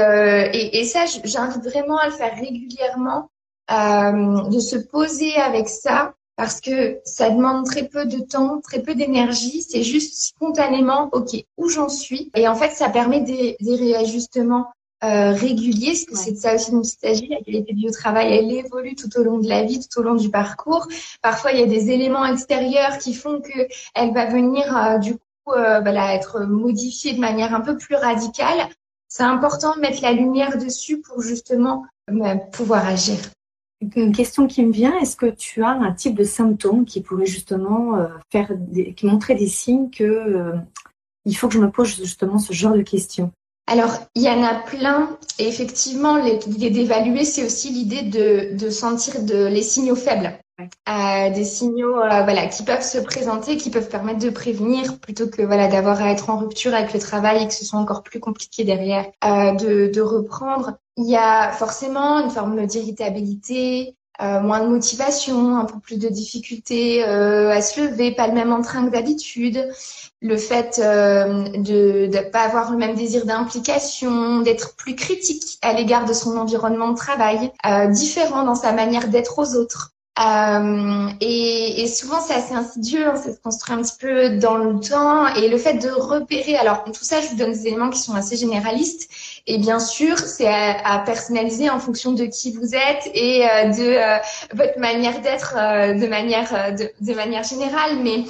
ça, 0.85 1.05
j'invite 1.25 1.65
vraiment 1.65 1.99
à 1.99 2.07
le 2.07 2.13
faire 2.13 2.33
régulièrement, 2.39 3.29
de 3.69 4.61
se 4.61 4.77
poser 4.77 5.35
avec 5.35 5.69
ça 5.69 6.15
parce 6.37 6.61
que 6.61 7.01
ça 7.05 7.29
demande 7.29 7.67
très 7.67 7.89
peu 7.89 8.07
de 8.07 8.21
temps, 8.21 8.61
très 8.61 8.81
peu 8.81 8.95
d'énergie. 8.95 9.63
C'est 9.63 9.83
juste 9.83 10.15
spontanément, 10.15 11.11
OK, 11.13 11.35
où 11.59 11.69
j'en 11.69 11.89
suis. 11.89 12.31
Et 12.37 12.47
en 12.47 12.55
fait, 12.55 12.71
ça 12.71 12.89
permet 12.89 13.21
des 13.21 13.57
réajustements 13.61 14.69
euh, 15.05 15.33
réguliers, 15.33 15.93
parce 15.93 16.05
que 16.05 16.17
c'est 16.17 16.33
de 16.33 16.37
ça 16.37 16.55
aussi 16.55 16.71
dont 16.71 16.83
il 16.83 16.89
s'agit. 16.89 17.29
La 17.29 17.41
qualité 17.41 17.75
du 17.75 17.91
travail, 17.91 18.33
elle 18.33 18.51
évolue 18.51 18.95
tout 18.95 19.11
au 19.19 19.23
long 19.23 19.39
de 19.39 19.49
la 19.49 19.63
vie, 19.63 19.79
tout 19.87 20.01
au 20.01 20.03
long 20.03 20.15
du 20.15 20.31
parcours. 20.31 20.89
Parfois, 21.21 21.53
il 21.53 21.61
y 21.61 21.63
a 21.63 21.67
des 21.67 21.91
éléments 21.91 22.25
extérieurs 22.25 22.97
qui 22.99 23.13
font 23.13 23.41
que 23.41 23.69
elle 23.95 24.15
va 24.15 24.27
venir, 24.27 24.77
euh, 24.77 24.99
du 24.99 25.15
coup, 25.15 25.53
euh, 25.53 25.81
voilà, 25.81 26.15
être 26.15 26.47
modifiée 26.47 27.13
de 27.13 27.21
manière 27.21 27.55
un 27.55 27.61
peu 27.61 27.77
plus 27.77 27.97
radicale. 27.97 28.69
C'est 29.09 29.25
important 29.25 29.75
de 29.75 29.81
mettre 29.81 30.01
la 30.01 30.13
lumière 30.13 30.57
dessus 30.57 31.03
pour 31.03 31.21
justement 31.21 31.85
bah, 32.11 32.37
pouvoir 32.37 32.87
agir. 32.87 33.19
Une 33.97 34.13
question 34.13 34.47
qui 34.47 34.65
me 34.65 34.73
vient, 34.73 34.97
est-ce 35.01 35.17
que 35.17 35.27
tu 35.27 35.63
as 35.63 35.69
un 35.69 35.93
type 35.93 36.15
de 36.15 36.25
symptôme 36.25 36.87
qui 36.87 37.03
pourrait 37.03 37.27
justement 37.27 37.99
faire 38.33 38.53
des, 38.57 38.95
qui 38.95 39.05
montrer 39.05 39.35
des 39.35 39.49
signes 39.49 39.91
que 39.91 40.55
il 41.27 41.35
faut 41.35 41.49
que 41.49 41.55
je 41.55 41.59
me 41.59 41.71
pose 41.71 41.95
justement 41.95 42.39
ce 42.39 42.55
genre 42.55 42.75
de 42.75 42.83
questions? 42.83 43.31
Alors, 43.67 43.99
il 44.15 44.23
y 44.23 44.29
en 44.29 44.43
a 44.43 44.55
plein. 44.55 45.19
Et 45.39 45.49
effectivement, 45.49 46.17
l'idée 46.17 46.71
d'évaluer, 46.71 47.25
c'est 47.25 47.45
aussi 47.45 47.71
l'idée 47.71 48.03
de, 48.03 48.57
de, 48.57 48.71
sentir 48.71 49.23
de, 49.23 49.47
les 49.47 49.63
signaux 49.63 49.97
faibles. 49.97 50.39
Euh, 50.89 51.31
des 51.31 51.45
signaux 51.45 51.95
voilà, 51.95 52.47
qui 52.47 52.63
peuvent 52.63 52.85
se 52.85 52.99
présenter, 52.99 53.57
qui 53.57 53.71
peuvent 53.71 53.89
permettre 53.89 54.21
de 54.21 54.31
prévenir, 54.31 55.01
plutôt 55.01 55.29
que 55.29 55.43
voilà 55.43 55.67
d'avoir 55.67 56.01
à 56.01 56.11
être 56.13 56.31
en 56.31 56.39
rupture 56.39 56.75
avec 56.75 56.93
le 56.93 57.01
travail 57.01 57.43
et 57.43 57.49
que 57.49 57.55
ce 57.55 57.65
soit 57.65 57.81
encore 57.81 58.05
plus 58.05 58.21
compliqué 58.21 58.63
derrière, 58.63 59.07
de, 59.23 59.91
de 59.93 60.01
reprendre. 60.01 60.75
Il 60.97 61.09
y 61.09 61.17
a 61.17 61.51
forcément 61.51 62.21
une 62.21 62.31
forme 62.31 62.67
d'irritabilité, 62.67 63.97
euh, 64.23 64.41
moins 64.41 64.61
de 64.61 64.69
motivation, 64.69 65.57
un 65.57 65.65
peu 65.65 65.81
plus 65.81 65.99
de 65.99 66.09
difficulté 66.09 67.05
euh, 67.05 67.51
à 67.51 67.61
se 67.61 67.81
lever, 67.81 68.13
pas 68.13 68.29
le 68.29 68.35
même 68.35 68.53
entrain 68.53 68.87
que 68.87 68.93
d'habitude, 68.93 69.69
le 70.21 70.37
fait 70.37 70.81
euh, 70.83 71.49
de 71.59 72.07
ne 72.07 72.31
pas 72.31 72.43
avoir 72.43 72.71
le 72.71 72.79
même 72.79 72.95
désir 72.95 73.27
d'implication, 73.27 74.41
d'être 74.41 74.77
plus 74.77 74.95
critique 74.95 75.59
à 75.63 75.73
l'égard 75.73 76.05
de 76.05 76.13
son 76.13 76.37
environnement 76.37 76.91
de 76.91 76.97
travail, 76.97 77.51
différent 77.91 78.45
dans 78.45 78.55
sa 78.55 78.73
manière 78.73 79.09
d'être 79.09 79.39
aux 79.39 79.57
autres. 79.57 79.94
Euh, 80.17 81.09
et, 81.21 81.83
et, 81.83 81.89
souvent, 81.89 82.21
c'est 82.21 82.35
assez 82.35 82.55
insidieux, 82.55 83.09
hein, 83.09 83.17
ça 83.17 83.33
se 83.33 83.41
construit 83.41 83.75
un 83.75 83.83
petit 83.83 83.97
peu 83.99 84.39
dans 84.39 84.57
le 84.57 84.79
temps. 84.79 85.27
Et 85.35 85.49
le 85.49 85.59
fait 85.59 85.75
de 85.75 85.91
repérer, 85.91 86.57
alors 86.57 86.85
tout 86.85 87.03
ça, 87.03 87.21
je 87.21 87.29
vous 87.29 87.37
donne 87.37 87.51
des 87.51 87.67
éléments 87.67 87.91
qui 87.91 87.99
sont 87.99 88.15
assez 88.15 88.37
généralistes. 88.37 89.11
Et 89.49 89.59
bien 89.59 89.81
sûr, 89.81 90.17
c'est 90.19 90.47
à, 90.47 91.03
personnaliser 91.05 91.69
en 91.69 91.81
fonction 91.81 92.13
de 92.13 92.27
qui 92.27 92.53
vous 92.53 92.75
êtes 92.77 93.11
et 93.13 93.45
euh, 93.45 93.65
de 93.71 93.83
euh, 93.83 94.19
votre 94.55 94.79
manière 94.79 95.21
d'être 95.21 95.55
de 95.99 96.07
manière 96.07 96.75
de, 96.75 97.15
manière 97.15 97.43
générale. 97.43 97.99
Mais 98.03 98.25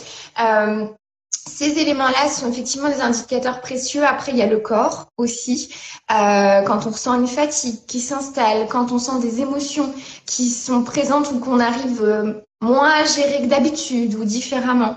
ces 1.46 1.78
éléments-là 1.78 2.28
sont 2.28 2.50
effectivement 2.50 2.88
des 2.88 3.00
indicateurs 3.00 3.60
précieux. 3.60 4.04
Après, 4.04 4.32
il 4.32 4.38
y 4.38 4.42
a 4.42 4.46
le 4.46 4.58
corps 4.58 5.06
aussi. 5.16 5.74
Euh, 6.10 6.62
quand 6.62 6.86
on 6.86 6.90
ressent 6.90 7.14
une 7.14 7.26
fatigue 7.26 7.84
qui 7.86 8.00
s'installe, 8.00 8.66
quand 8.68 8.92
on 8.92 8.98
sent 8.98 9.20
des 9.20 9.40
émotions 9.40 9.92
qui 10.26 10.48
sont 10.50 10.82
présentes 10.82 11.30
ou 11.32 11.38
qu'on 11.38 11.60
arrive 11.60 12.02
euh, 12.02 12.32
moins 12.60 12.90
à 12.90 13.04
gérer 13.04 13.42
que 13.42 13.46
d'habitude 13.46 14.14
ou 14.14 14.24
différemment. 14.24 14.96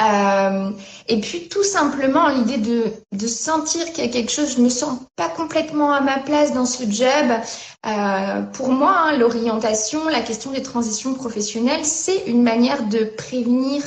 Euh, 0.00 0.70
et 1.08 1.20
puis 1.20 1.48
tout 1.48 1.62
simplement 1.62 2.28
l'idée 2.28 2.56
de, 2.56 2.84
de 3.12 3.26
sentir 3.26 3.84
qu'il 3.92 4.04
y 4.04 4.08
a 4.08 4.10
quelque 4.10 4.32
chose, 4.32 4.54
je 4.56 4.62
me 4.62 4.70
sens 4.70 4.98
pas 5.16 5.28
complètement 5.28 5.92
à 5.92 6.00
ma 6.00 6.18
place 6.18 6.54
dans 6.54 6.64
ce 6.64 6.84
job. 6.90 7.30
Euh, 7.86 8.42
pour 8.52 8.70
moi, 8.70 8.94
hein, 8.96 9.16
l'orientation, 9.18 10.06
la 10.08 10.20
question 10.20 10.52
des 10.52 10.62
transitions 10.62 11.14
professionnelles, 11.14 11.84
c'est 11.84 12.24
une 12.26 12.42
manière 12.42 12.84
de 12.84 13.04
prévenir 13.16 13.82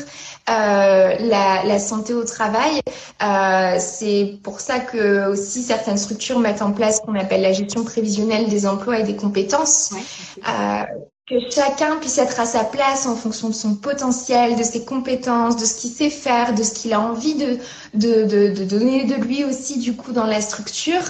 euh, 0.50 1.16
la, 1.20 1.64
la, 1.64 1.80
santé 1.80 2.14
au 2.14 2.26
travail. 2.26 2.82
Euh, 3.24 3.78
c'est 3.80 4.40
pour 4.44 4.60
ça 4.60 4.80
que 4.80 5.30
aussi 5.30 5.64
certaines 5.64 5.98
structures 5.98 6.40
mettent 6.40 6.62
en 6.62 6.74
place 6.74 6.98
ce 6.98 7.02
qu'on 7.02 7.16
appelle 7.16 7.42
la 7.42 7.54
gestion 7.54 7.84
prévisionnelle 7.84 8.50
des 8.50 8.68
emplois 8.68 9.00
et 9.00 9.04
des 9.04 9.16
compétences. 9.16 9.94
euh, 10.48 10.84
que 11.28 11.36
chacun 11.50 11.98
puisse 11.98 12.18
être 12.18 12.40
à 12.40 12.46
sa 12.46 12.66
place 12.66 13.06
en 13.06 13.16
fonction 13.16 13.48
de 13.48 13.54
son 13.54 13.76
potentiel, 13.76 14.58
de 14.58 14.64
ses 14.64 14.84
compétences, 14.84 15.56
de 15.56 15.64
ce 15.64 15.76
qu'il 15.76 15.92
sait 15.92 16.10
faire, 16.10 16.54
de 16.54 16.64
ce 16.64 16.74
qu'il 16.74 16.94
a 16.94 17.00
envie 17.00 17.36
de, 17.36 17.58
de, 17.94 18.26
de, 18.26 18.54
de, 18.54 18.66
donner 18.66 19.06
de 19.06 19.16
lui 19.16 19.46
aussi 19.46 19.80
du 19.80 19.96
coup 19.96 20.12
dans 20.12 20.26
la 20.26 20.42
structure, 20.42 21.02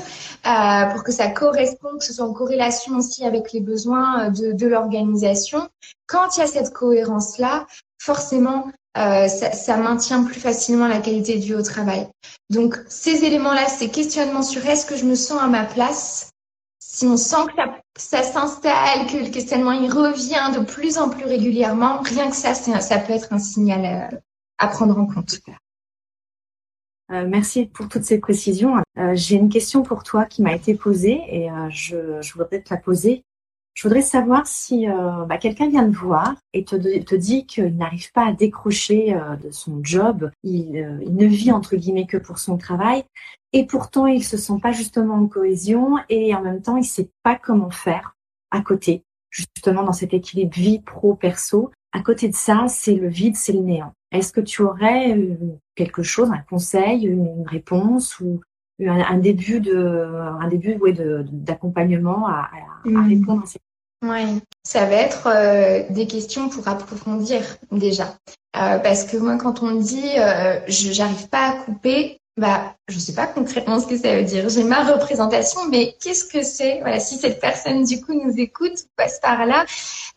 euh, 0.45 0.85
pour 0.91 1.03
que 1.03 1.11
ça 1.11 1.29
corresponde, 1.29 1.97
que 1.99 2.05
ce 2.05 2.13
soit 2.13 2.25
en 2.25 2.33
corrélation 2.33 2.95
aussi 2.95 3.25
avec 3.25 3.53
les 3.53 3.61
besoins 3.61 4.29
de, 4.29 4.51
de 4.51 4.67
l'organisation. 4.67 5.67
Quand 6.05 6.37
il 6.37 6.41
y 6.41 6.43
a 6.43 6.47
cette 6.47 6.73
cohérence-là, 6.73 7.65
forcément, 7.99 8.67
euh, 8.97 9.27
ça, 9.27 9.51
ça, 9.51 9.77
maintient 9.77 10.23
plus 10.23 10.39
facilement 10.39 10.87
la 10.87 10.99
qualité 10.99 11.37
de 11.37 11.43
vie 11.43 11.55
au 11.55 11.63
travail. 11.63 12.07
Donc 12.51 12.77
ces 12.87 13.25
éléments-là, 13.25 13.67
ces 13.67 13.89
questionnements 13.89 14.43
sur 14.43 14.63
est-ce 14.67 14.85
que 14.85 14.95
je 14.95 15.05
me 15.05 15.15
sens 15.15 15.41
à 15.41 15.47
ma 15.47 15.63
place, 15.63 16.32
si 16.93 17.07
on 17.07 17.17
sent 17.17 17.47
que 17.47 17.61
ça, 17.95 18.21
s'installe, 18.21 19.07
que 19.07 19.17
le 19.17 19.31
questionnement 19.31 19.71
revient 19.71 20.55
de 20.55 20.63
plus 20.63 20.99
en 20.99 21.09
plus 21.09 21.25
régulièrement, 21.25 21.99
rien 22.01 22.29
que 22.29 22.35
ça, 22.35 22.53
ça 22.53 22.99
peut 22.99 23.13
être 23.13 23.33
un 23.33 23.39
signal 23.39 24.13
euh, 24.13 24.17
à 24.59 24.67
prendre 24.67 24.97
en 24.99 25.07
compte. 25.07 25.39
Euh, 27.11 27.25
merci 27.27 27.65
pour 27.65 27.89
toutes 27.89 28.03
ces 28.03 28.19
précisions. 28.19 28.75
Euh, 28.99 29.15
J'ai 29.15 29.37
une 29.37 29.49
question 29.49 29.81
pour 29.81 30.03
toi 30.03 30.25
qui 30.25 30.43
m'a 30.43 30.53
été 30.53 30.75
posée 30.75 31.19
et 31.29 31.49
je 31.71 32.33
voudrais 32.33 32.61
te 32.61 32.71
la 32.71 32.79
poser. 32.79 33.25
Je 33.73 33.87
voudrais 33.87 34.03
savoir 34.03 34.45
si 34.45 34.87
euh, 34.87 35.25
bah, 35.25 35.37
quelqu'un 35.37 35.67
vient 35.67 35.89
te 35.89 35.95
voir 35.95 36.35
et 36.53 36.63
te, 36.63 36.75
te 36.75 37.15
dit 37.15 37.45
qu'il 37.47 37.75
n'arrive 37.75 38.11
pas 38.11 38.27
à 38.27 38.33
décrocher 38.33 39.15
euh, 39.15 39.35
de 39.35 39.51
son 39.51 39.83
job, 39.83 40.29
il, 40.43 40.77
euh, 40.77 40.99
il, 41.01 41.15
ne 41.15 41.25
vit 41.25 41.51
entre 41.51 41.75
guillemets 41.75 42.05
que 42.05 42.17
pour 42.17 42.37
son 42.37 42.57
travail, 42.57 43.03
et 43.51 43.65
pourtant 43.65 44.05
il 44.05 44.23
se 44.23 44.37
sent 44.37 44.59
pas 44.61 44.71
justement 44.71 45.15
en 45.15 45.27
cohésion 45.27 45.97
et 46.09 46.35
en 46.35 46.41
même 46.41 46.61
temps 46.61 46.77
il 46.77 46.85
sait 46.85 47.09
pas 47.23 47.35
comment 47.35 47.71
faire 47.71 48.15
à 48.51 48.61
côté, 48.61 49.03
justement 49.31 49.83
dans 49.83 49.93
cet 49.93 50.13
équilibre 50.13 50.53
vie 50.53 50.79
pro 50.79 51.15
perso. 51.15 51.71
À 51.93 52.01
côté 52.01 52.27
de 52.27 52.35
ça, 52.35 52.65
c'est 52.69 52.95
le 52.95 53.07
vide, 53.07 53.35
c'est 53.35 53.53
le 53.53 53.59
néant. 53.59 53.93
Est-ce 54.11 54.31
que 54.33 54.41
tu 54.41 54.63
aurais 54.63 55.17
quelque 55.75 56.01
chose, 56.01 56.31
un 56.31 56.43
conseil, 56.49 57.05
une 57.05 57.43
réponse 57.47 58.19
ou 58.19 58.41
un, 58.81 59.01
un 59.01 59.17
début 59.17 59.59
de 59.59 60.05
un 60.41 60.47
début 60.47 60.75
ouais, 60.75 60.93
de 60.93 61.25
d'accompagnement 61.31 62.27
à, 62.27 62.49
à, 62.85 62.89
mmh. 62.89 63.09
répondre 63.09 63.43
à 63.43 63.45
ces 63.45 63.59
oui, 64.03 64.41
ça 64.63 64.85
va 64.85 64.95
être 64.95 65.27
euh, 65.27 65.83
des 65.89 66.07
questions 66.07 66.49
pour 66.49 66.67
approfondir 66.67 67.41
déjà. 67.71 68.17
Euh, 68.57 68.77
parce 68.79 69.05
que 69.05 69.15
moi, 69.15 69.37
quand 69.37 69.63
on 69.63 69.67
me 69.67 69.81
dit 69.81 70.09
euh, 70.17 70.59
je 70.67 70.91
j'arrive 70.91 71.29
pas 71.29 71.51
à 71.51 71.53
couper, 71.53 72.19
bah 72.35 72.75
je 72.89 72.99
sais 72.99 73.13
pas 73.13 73.27
concrètement 73.27 73.79
ce 73.79 73.87
que 73.87 73.97
ça 73.97 74.13
veut 74.15 74.23
dire. 74.25 74.49
J'ai 74.49 74.65
ma 74.65 74.83
représentation, 74.83 75.69
mais 75.69 75.95
qu'est-ce 76.01 76.25
que 76.25 76.43
c'est? 76.43 76.81
Voilà, 76.81 76.99
si 76.99 77.15
cette 77.15 77.39
personne 77.39 77.85
du 77.85 78.01
coup 78.01 78.13
nous 78.13 78.37
écoute, 78.37 78.73
passe 78.97 79.19
par 79.21 79.45
là, 79.45 79.65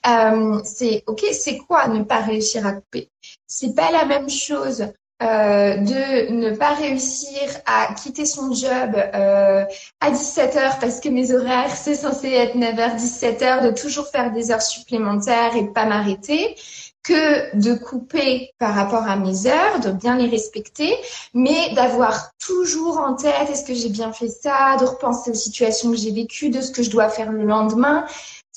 euh, 0.09 0.61
c'est 0.65 1.05
ok, 1.07 1.25
c'est 1.31 1.59
quoi 1.59 1.87
ne 1.87 2.03
pas 2.03 2.21
réussir 2.21 2.67
à 2.67 2.73
couper? 2.73 3.09
C'est 3.47 3.77
pas 3.77 3.93
la 3.93 4.05
même 4.05 4.29
chose 4.29 4.85
euh, 5.23 5.77
de 5.77 6.31
ne 6.31 6.55
pas 6.55 6.75
réussir 6.75 7.41
à 7.65 7.95
quitter 7.95 8.27
son 8.27 8.53
job 8.53 8.95
euh, 8.97 9.65
à 10.01 10.11
17h 10.11 10.79
parce 10.79 11.01
que 11.01 11.09
mes 11.09 11.35
horaires, 11.35 11.75
c'est 11.75 11.95
censé 11.95 12.29
être 12.29 12.55
9h, 12.55 12.97
17h, 12.97 13.65
de 13.65 13.71
toujours 13.71 14.09
faire 14.09 14.31
des 14.33 14.51
heures 14.51 14.61
supplémentaires 14.61 15.57
et 15.57 15.73
pas 15.73 15.87
m'arrêter 15.87 16.57
que 17.03 17.57
de 17.57 17.75
couper 17.75 18.51
par 18.59 18.75
rapport 18.75 19.05
à 19.05 19.17
mes 19.17 19.47
heures, 19.47 19.81
de 19.81 19.93
bien 19.93 20.17
les 20.17 20.29
respecter, 20.29 20.93
mais 21.33 21.73
d'avoir 21.75 22.33
toujours 22.39 22.99
en 22.99 23.15
tête 23.15 23.49
est-ce 23.49 23.65
que 23.65 23.75
j'ai 23.75 23.89
bien 23.89 24.13
fait 24.13 24.29
ça, 24.29 24.77
de 24.79 24.85
repenser 24.85 25.31
aux 25.31 25.35
situations 25.35 25.91
que 25.93 25.97
j'ai 25.97 26.11
vécues, 26.11 26.51
de 26.51 26.61
ce 26.61 26.73
que 26.73 26.83
je 26.83 26.91
dois 26.91 27.09
faire 27.09 27.33
le 27.33 27.45
lendemain 27.45 28.05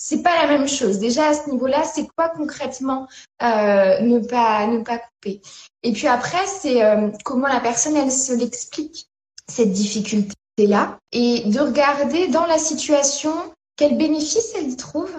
c'est 0.02 0.24
pas 0.24 0.34
la 0.42 0.48
même 0.48 0.68
chose. 0.70 0.98
Déjà 0.98 1.28
à 1.28 1.34
ce 1.34 1.50
niveau-là, 1.50 1.84
c'est 1.84 2.08
quoi 2.16 2.30
concrètement 2.30 3.06
euh, 3.44 4.00
ne 4.00 4.20
pas 4.20 4.66
ne 4.66 4.82
pas 4.82 4.98
couper? 4.98 5.42
Et 5.84 5.94
puis 5.94 6.08
après, 6.08 6.46
c'est 6.46 6.84
euh, 6.84 7.10
comment 7.24 7.48
la 7.48 7.60
personne 7.60 7.96
elle 7.96 8.12
se 8.12 8.34
l'explique 8.34 9.10
cette 9.48 9.72
difficulté 9.72 10.36
là 10.58 11.00
et 11.12 11.44
de 11.46 11.60
regarder 11.60 12.28
dans 12.28 12.46
la 12.46 12.58
situation 12.58 13.32
quel 13.78 13.98
bénéfice 13.98 14.54
elle 14.58 14.70
y 14.70 14.76
trouve 14.76 15.10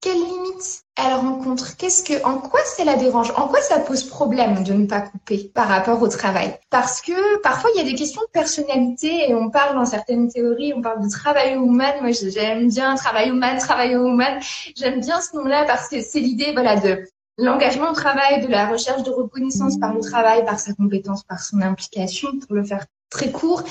quelles 0.00 0.16
limites 0.16 0.84
elle 0.96 1.12
rencontre 1.12 1.76
Qu'est-ce 1.76 2.02
que, 2.02 2.24
en 2.24 2.38
quoi 2.38 2.60
ça 2.64 2.84
la 2.84 2.96
dérange 2.96 3.30
En 3.36 3.48
quoi 3.48 3.60
ça 3.60 3.80
pose 3.80 4.04
problème 4.04 4.64
de 4.64 4.72
ne 4.72 4.86
pas 4.86 5.02
couper 5.02 5.50
par 5.54 5.68
rapport 5.68 6.00
au 6.00 6.08
travail 6.08 6.58
Parce 6.70 7.02
que 7.02 7.38
parfois 7.42 7.68
il 7.74 7.78
y 7.78 7.82
a 7.82 7.84
des 7.84 7.94
questions 7.94 8.22
de 8.22 8.30
personnalité 8.32 9.28
et 9.28 9.34
on 9.34 9.50
parle 9.50 9.74
dans 9.74 9.84
certaines 9.84 10.30
théories, 10.30 10.72
on 10.74 10.80
parle 10.80 11.04
de 11.04 11.10
travail 11.10 11.56
woman. 11.56 12.00
Moi 12.00 12.12
j'aime 12.12 12.68
bien 12.68 12.94
travail 12.94 13.30
woman, 13.30 13.58
travail 13.58 13.94
woman. 13.96 14.40
J'aime 14.74 15.00
bien 15.00 15.20
ce 15.20 15.36
nom-là 15.36 15.64
parce 15.66 15.88
que 15.88 16.00
c'est 16.00 16.20
l'idée, 16.20 16.52
voilà, 16.52 16.76
de 16.76 17.06
l'engagement 17.40 17.90
au 17.90 17.94
travail, 17.94 18.42
de 18.42 18.48
la 18.48 18.68
recherche 18.68 19.02
de 19.02 19.10
reconnaissance 19.10 19.78
par 19.78 19.94
le 19.94 20.00
travail, 20.00 20.44
par 20.44 20.60
sa 20.60 20.74
compétence, 20.74 21.24
par 21.24 21.40
son 21.40 21.60
implication, 21.62 22.28
pour 22.38 22.54
le 22.54 22.64
faire 22.64 22.84
très 23.08 23.32
court. 23.32 23.62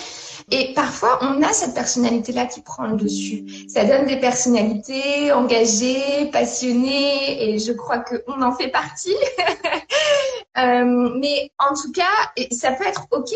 Et 0.52 0.74
parfois, 0.74 1.20
on 1.22 1.42
a 1.42 1.54
cette 1.54 1.74
personnalité-là 1.74 2.46
qui 2.46 2.62
prend 2.62 2.88
le 2.88 2.98
dessus. 2.98 3.46
Ça 3.70 3.86
donne 3.86 4.06
des 4.06 4.18
personnalités 4.18 5.32
engagées, 5.32 6.30
passionnées, 6.32 7.50
et 7.50 7.60
je 7.60 7.72
crois 7.72 8.00
qu'on 8.00 8.42
en 8.42 8.52
fait 8.54 8.70
partie. 8.70 9.16
euh, 10.58 11.12
mais 11.20 11.52
en 11.60 11.74
tout 11.74 11.92
cas, 11.92 12.44
ça 12.52 12.72
peut 12.72 12.86
être 12.86 13.08
OK 13.12 13.30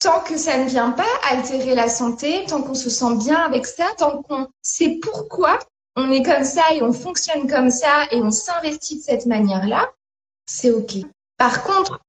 tant 0.00 0.20
que 0.20 0.36
ça 0.36 0.58
ne 0.58 0.68
vient 0.68 0.90
pas 0.90 1.06
altérer 1.30 1.74
la 1.74 1.88
santé, 1.88 2.44
tant 2.46 2.62
qu'on 2.62 2.74
se 2.74 2.90
sent 2.90 3.16
bien 3.24 3.38
avec 3.38 3.64
ça, 3.64 3.86
tant 3.96 4.22
qu'on 4.22 4.48
sait 4.60 4.98
pourquoi 5.02 5.58
on 5.96 6.10
est 6.10 6.22
comme 6.22 6.44
ça 6.44 6.62
et 6.74 6.82
on 6.82 6.92
fonctionne 6.92 7.48
comme 7.48 7.70
ça 7.70 8.06
et 8.10 8.20
on 8.20 8.30
s'investit 8.30 8.98
de 8.98 9.02
cette 9.02 9.26
manière-là, 9.26 9.90
c'est 10.46 10.70
OK. 10.70 10.96
Par 11.38 11.62
contre, 11.62 12.00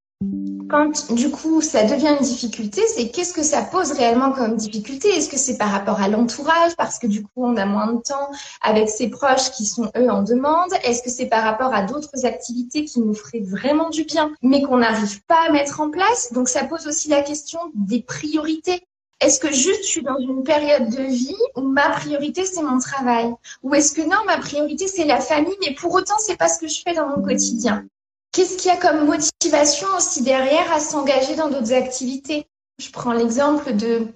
quand 0.69 1.13
du 1.13 1.29
coup 1.29 1.61
ça 1.61 1.83
devient 1.83 2.15
une 2.19 2.25
difficulté, 2.25 2.81
c'est 2.87 3.09
qu'est-ce 3.09 3.33
que 3.33 3.43
ça 3.43 3.61
pose 3.61 3.91
réellement 3.91 4.31
comme 4.31 4.55
difficulté? 4.55 5.09
Est-ce 5.09 5.29
que 5.29 5.37
c'est 5.37 5.57
par 5.57 5.69
rapport 5.69 6.01
à 6.01 6.07
l'entourage? 6.07 6.75
Parce 6.77 6.97
que 6.99 7.07
du 7.07 7.23
coup 7.23 7.29
on 7.43 7.57
a 7.57 7.65
moins 7.65 7.93
de 7.93 8.01
temps 8.01 8.29
avec 8.61 8.89
ses 8.89 9.09
proches 9.09 9.51
qui 9.51 9.65
sont 9.65 9.91
eux 9.97 10.09
en 10.09 10.23
demande 10.23 10.71
Est-ce 10.83 11.03
que 11.03 11.09
c'est 11.09 11.27
par 11.27 11.43
rapport 11.43 11.73
à 11.73 11.83
d'autres 11.83 12.25
activités 12.25 12.85
qui 12.85 13.01
nous 13.01 13.13
feraient 13.13 13.43
vraiment 13.43 13.89
du 13.89 14.03
bien 14.03 14.31
mais 14.41 14.61
qu'on 14.61 14.77
n'arrive 14.77 15.23
pas 15.25 15.47
à 15.47 15.51
mettre 15.51 15.81
en 15.81 15.91
place? 15.91 16.31
Donc 16.33 16.49
ça 16.49 16.63
pose 16.63 16.87
aussi 16.87 17.09
la 17.09 17.21
question 17.21 17.59
des 17.75 18.01
priorités. 18.01 18.87
Est-ce 19.21 19.39
que 19.39 19.51
juste 19.51 19.83
je 19.83 19.87
suis 19.87 20.01
dans 20.01 20.17
une 20.17 20.43
période 20.43 20.89
de 20.89 21.03
vie 21.03 21.35
où 21.55 21.61
ma 21.61 21.89
priorité 21.89 22.45
c'est 22.45 22.61
mon 22.61 22.79
travail? 22.79 23.33
Ou 23.63 23.73
est-ce 23.73 23.93
que 23.93 24.01
non, 24.01 24.17
ma 24.25 24.37
priorité 24.37 24.87
c'est 24.87 25.05
la 25.05 25.21
famille, 25.21 25.55
mais 25.65 25.73
pour 25.73 25.93
autant 25.93 26.17
c'est 26.19 26.37
pas 26.37 26.49
ce 26.49 26.59
que 26.59 26.67
je 26.67 26.81
fais 26.81 26.93
dans 26.93 27.07
mon 27.07 27.23
quotidien? 27.23 27.87
Qu'est-ce 28.31 28.57
qu'il 28.57 28.67
y 28.67 28.73
a 28.73 28.77
comme 28.77 29.05
motivation 29.05 29.87
aussi 29.95 30.21
derrière 30.21 30.71
à 30.71 30.81
s'engager 30.81 31.35
dans 31.35 31.49
d'autres 31.49 31.73
activités? 31.73 32.45
Je 32.77 32.91
prends 32.91 33.13
l'exemple 33.13 33.73
de 33.73 34.07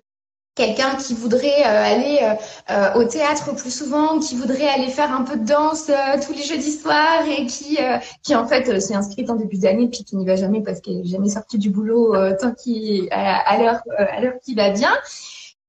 quelqu'un 0.60 0.96
qui 0.96 1.14
voudrait 1.14 1.64
euh, 1.66 1.94
aller 1.94 2.20
euh, 2.22 2.34
euh, 2.70 3.00
au 3.00 3.06
théâtre 3.06 3.56
plus 3.56 3.74
souvent, 3.74 4.20
qui 4.20 4.36
voudrait 4.36 4.68
aller 4.68 4.90
faire 4.90 5.14
un 5.14 5.24
peu 5.24 5.38
de 5.38 5.46
danse 5.46 5.90
tous 6.26 6.34
les 6.34 6.44
jeudis 6.44 6.74
soirs 6.74 7.24
et 7.28 7.46
qui, 7.46 7.78
qui 8.24 8.36
en 8.36 8.46
fait 8.46 8.82
s'est 8.82 8.94
inscrite 8.94 9.30
en 9.30 9.36
début 9.36 9.58
d'année 9.58 9.88
puis 9.88 10.04
qui 10.04 10.18
n'y 10.18 10.26
va 10.26 10.36
jamais 10.36 10.62
parce 10.62 10.82
qu'elle 10.82 10.98
n'est 10.98 11.06
jamais 11.06 11.30
sortie 11.30 11.58
du 11.58 11.70
boulot 11.70 12.14
tant 12.36 12.52
qu'il 12.52 13.08
à, 13.12 13.58
l'heure 13.58 13.82
à 13.98 14.20
l'heure 14.20 14.40
qui 14.44 14.54
va 14.54 14.72
bien. 14.72 14.92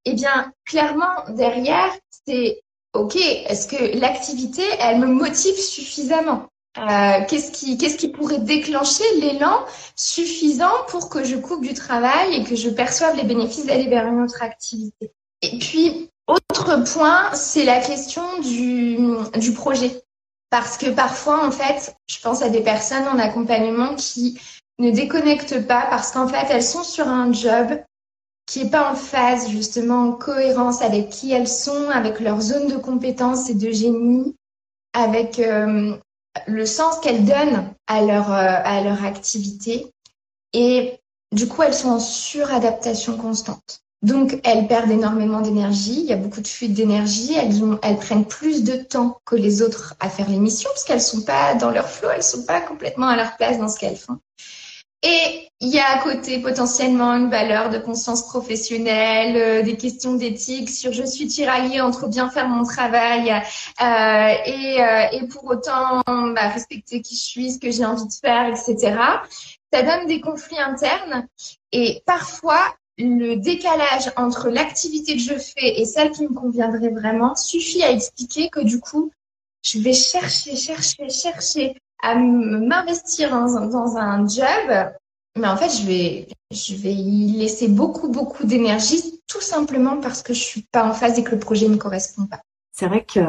Eh 0.04 0.14
bien, 0.14 0.52
clairement 0.64 1.24
derrière, 1.28 1.90
c'est 2.26 2.60
ok. 2.92 3.16
Est-ce 3.16 3.68
que 3.68 3.98
l'activité, 3.98 4.62
elle 4.80 4.98
me 4.98 5.06
motive 5.06 5.56
suffisamment? 5.56 6.49
Euh, 6.78 7.24
qu'est-ce 7.28 7.50
qui, 7.50 7.76
qui 7.76 8.08
pourrait 8.08 8.38
déclencher 8.38 9.04
l'élan 9.20 9.64
suffisant 9.96 10.84
pour 10.88 11.08
que 11.08 11.24
je 11.24 11.36
coupe 11.36 11.64
du 11.64 11.74
travail 11.74 12.34
et 12.34 12.44
que 12.44 12.54
je 12.54 12.70
perçoive 12.70 13.16
les 13.16 13.24
bénéfices 13.24 13.66
d'aller 13.66 13.88
vers 13.88 14.06
une 14.06 14.22
autre 14.22 14.42
activité? 14.42 15.12
Et 15.42 15.58
puis, 15.58 16.10
autre 16.28 16.84
point, 16.84 17.32
c'est 17.34 17.64
la 17.64 17.80
question 17.80 18.22
du, 18.40 19.52
projet. 19.52 20.02
Parce 20.50 20.78
que 20.78 20.90
parfois, 20.90 21.44
en 21.44 21.50
fait, 21.50 21.96
je 22.06 22.20
pense 22.20 22.42
à 22.42 22.48
des 22.48 22.62
personnes 22.62 23.06
en 23.08 23.18
accompagnement 23.18 23.94
qui 23.96 24.40
ne 24.78 24.90
déconnectent 24.90 25.66
pas 25.66 25.86
parce 25.90 26.12
qu'en 26.12 26.28
fait, 26.28 26.46
elles 26.50 26.62
sont 26.62 26.84
sur 26.84 27.08
un 27.08 27.32
job 27.32 27.80
qui 28.46 28.64
n'est 28.64 28.70
pas 28.70 28.92
en 28.92 28.96
phase, 28.96 29.48
justement, 29.48 30.08
en 30.08 30.12
cohérence 30.12 30.82
avec 30.82 31.10
qui 31.10 31.32
elles 31.32 31.48
sont, 31.48 31.88
avec 31.90 32.20
leur 32.20 32.40
zone 32.40 32.68
de 32.68 32.76
compétences 32.76 33.48
et 33.48 33.54
de 33.54 33.70
génie, 33.70 34.36
avec 34.92 35.38
euh, 35.38 35.96
le 36.46 36.66
sens 36.66 36.98
qu'elles 37.00 37.24
donnent 37.24 37.72
à 37.86 38.02
leur, 38.02 38.30
euh, 38.32 38.60
à 38.64 38.82
leur 38.82 39.04
activité. 39.04 39.86
Et 40.52 41.00
du 41.32 41.46
coup, 41.48 41.62
elles 41.62 41.74
sont 41.74 41.90
en 41.90 42.00
suradaptation 42.00 43.16
constante. 43.16 43.80
Donc, 44.02 44.40
elles 44.44 44.66
perdent 44.66 44.90
énormément 44.90 45.42
d'énergie. 45.42 46.00
Il 46.00 46.06
y 46.06 46.12
a 46.12 46.16
beaucoup 46.16 46.40
de 46.40 46.48
fuite 46.48 46.72
d'énergie. 46.72 47.34
Elles, 47.34 47.52
elles 47.82 47.98
prennent 47.98 48.24
plus 48.24 48.64
de 48.64 48.76
temps 48.76 49.20
que 49.26 49.36
les 49.36 49.60
autres 49.60 49.94
à 50.00 50.08
faire 50.08 50.28
l'émission 50.28 50.70
parce 50.70 50.84
qu'elles 50.84 51.02
sont 51.02 51.22
pas 51.22 51.54
dans 51.54 51.70
leur 51.70 51.88
flow. 51.88 52.08
Elles 52.14 52.22
sont 52.22 52.44
pas 52.44 52.60
complètement 52.60 53.08
à 53.08 53.16
leur 53.16 53.36
place 53.36 53.58
dans 53.58 53.68
ce 53.68 53.78
qu'elles 53.78 53.96
font. 53.96 54.18
Et 55.02 55.48
il 55.60 55.68
y 55.68 55.78
a 55.78 55.98
à 55.98 56.02
côté 56.02 56.40
potentiellement 56.40 57.14
une 57.14 57.30
valeur 57.30 57.70
de 57.70 57.78
conscience 57.78 58.26
professionnelle, 58.26 59.36
euh, 59.36 59.62
des 59.62 59.76
questions 59.76 60.14
d'éthique 60.14 60.68
sur 60.68 60.92
je 60.92 61.04
suis 61.04 61.26
tiraillée 61.26 61.80
entre 61.80 62.06
bien 62.06 62.30
faire 62.30 62.48
mon 62.48 62.64
travail 62.64 63.30
euh, 63.30 64.34
et, 64.46 64.82
euh, 64.82 65.06
et, 65.12 65.26
pour 65.26 65.44
autant 65.44 66.02
bah, 66.06 66.48
respecter 66.48 67.00
qui 67.00 67.14
je 67.14 67.22
suis, 67.22 67.52
ce 67.52 67.58
que 67.58 67.70
j'ai 67.70 67.84
envie 67.84 68.06
de 68.06 68.12
faire, 68.12 68.48
etc. 68.48 68.96
Ça 69.72 69.82
donne 69.82 70.06
des 70.06 70.20
conflits 70.20 70.58
internes 70.58 71.26
et 71.72 72.02
parfois 72.04 72.74
le 72.98 73.36
décalage 73.36 74.12
entre 74.16 74.50
l'activité 74.50 75.14
que 75.14 75.22
je 75.22 75.34
fais 75.34 75.80
et 75.80 75.86
celle 75.86 76.10
qui 76.10 76.22
me 76.22 76.34
conviendrait 76.34 76.90
vraiment 76.90 77.34
suffit 77.34 77.82
à 77.82 77.90
expliquer 77.90 78.50
que 78.50 78.60
du 78.60 78.80
coup, 78.80 79.10
je 79.62 79.78
vais 79.78 79.94
chercher, 79.94 80.56
chercher, 80.56 81.08
chercher 81.08 81.76
à 82.02 82.14
m'investir 82.14 83.30
dans, 83.30 83.96
un 83.96 84.26
job, 84.26 84.92
mais 85.38 85.46
en 85.46 85.56
fait, 85.56 85.70
je 85.70 85.86
vais, 85.86 86.28
je 86.50 86.74
vais 86.74 86.92
y 86.92 87.32
laisser 87.32 87.68
beaucoup, 87.68 88.08
beaucoup 88.08 88.44
d'énergie, 88.44 89.20
tout 89.26 89.40
simplement 89.40 90.00
parce 90.00 90.22
que 90.22 90.34
je 90.34 90.42
suis 90.42 90.62
pas 90.72 90.88
en 90.88 90.92
phase 90.92 91.18
et 91.18 91.24
que 91.24 91.32
le 91.32 91.38
projet 91.38 91.68
ne 91.68 91.76
correspond 91.76 92.26
pas. 92.26 92.40
C'est 92.72 92.86
vrai 92.86 93.04
que 93.04 93.20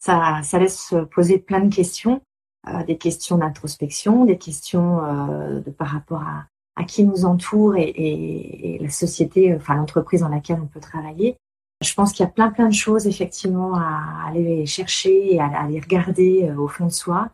ça, 0.00 0.40
ça 0.42 0.58
laisse 0.58 0.94
poser 1.12 1.38
plein 1.38 1.60
de 1.60 1.74
questions, 1.74 2.20
euh, 2.68 2.84
des 2.84 2.98
questions 2.98 3.38
d'introspection, 3.38 4.24
des 4.24 4.38
questions 4.38 5.04
euh, 5.04 5.60
de 5.60 5.70
par 5.70 5.88
rapport 5.88 6.22
à, 6.22 6.46
à 6.76 6.84
qui 6.84 7.04
nous 7.04 7.24
entoure 7.24 7.76
et, 7.76 7.82
et, 7.82 8.74
et 8.74 8.78
la 8.78 8.90
société, 8.90 9.54
enfin 9.54 9.74
l'entreprise 9.76 10.20
dans 10.20 10.28
laquelle 10.28 10.60
on 10.60 10.66
peut 10.66 10.80
travailler. 10.80 11.36
Je 11.82 11.94
pense 11.94 12.12
qu'il 12.12 12.24
y 12.24 12.28
a 12.28 12.32
plein 12.32 12.50
plein 12.50 12.68
de 12.68 12.74
choses 12.74 13.06
effectivement 13.06 13.74
à 13.74 14.28
aller 14.28 14.66
chercher 14.66 15.34
et 15.34 15.40
à, 15.40 15.46
à 15.46 15.64
aller 15.64 15.80
regarder 15.80 16.50
euh, 16.50 16.60
au 16.60 16.68
fond 16.68 16.86
de 16.86 16.92
soi. 16.92 17.30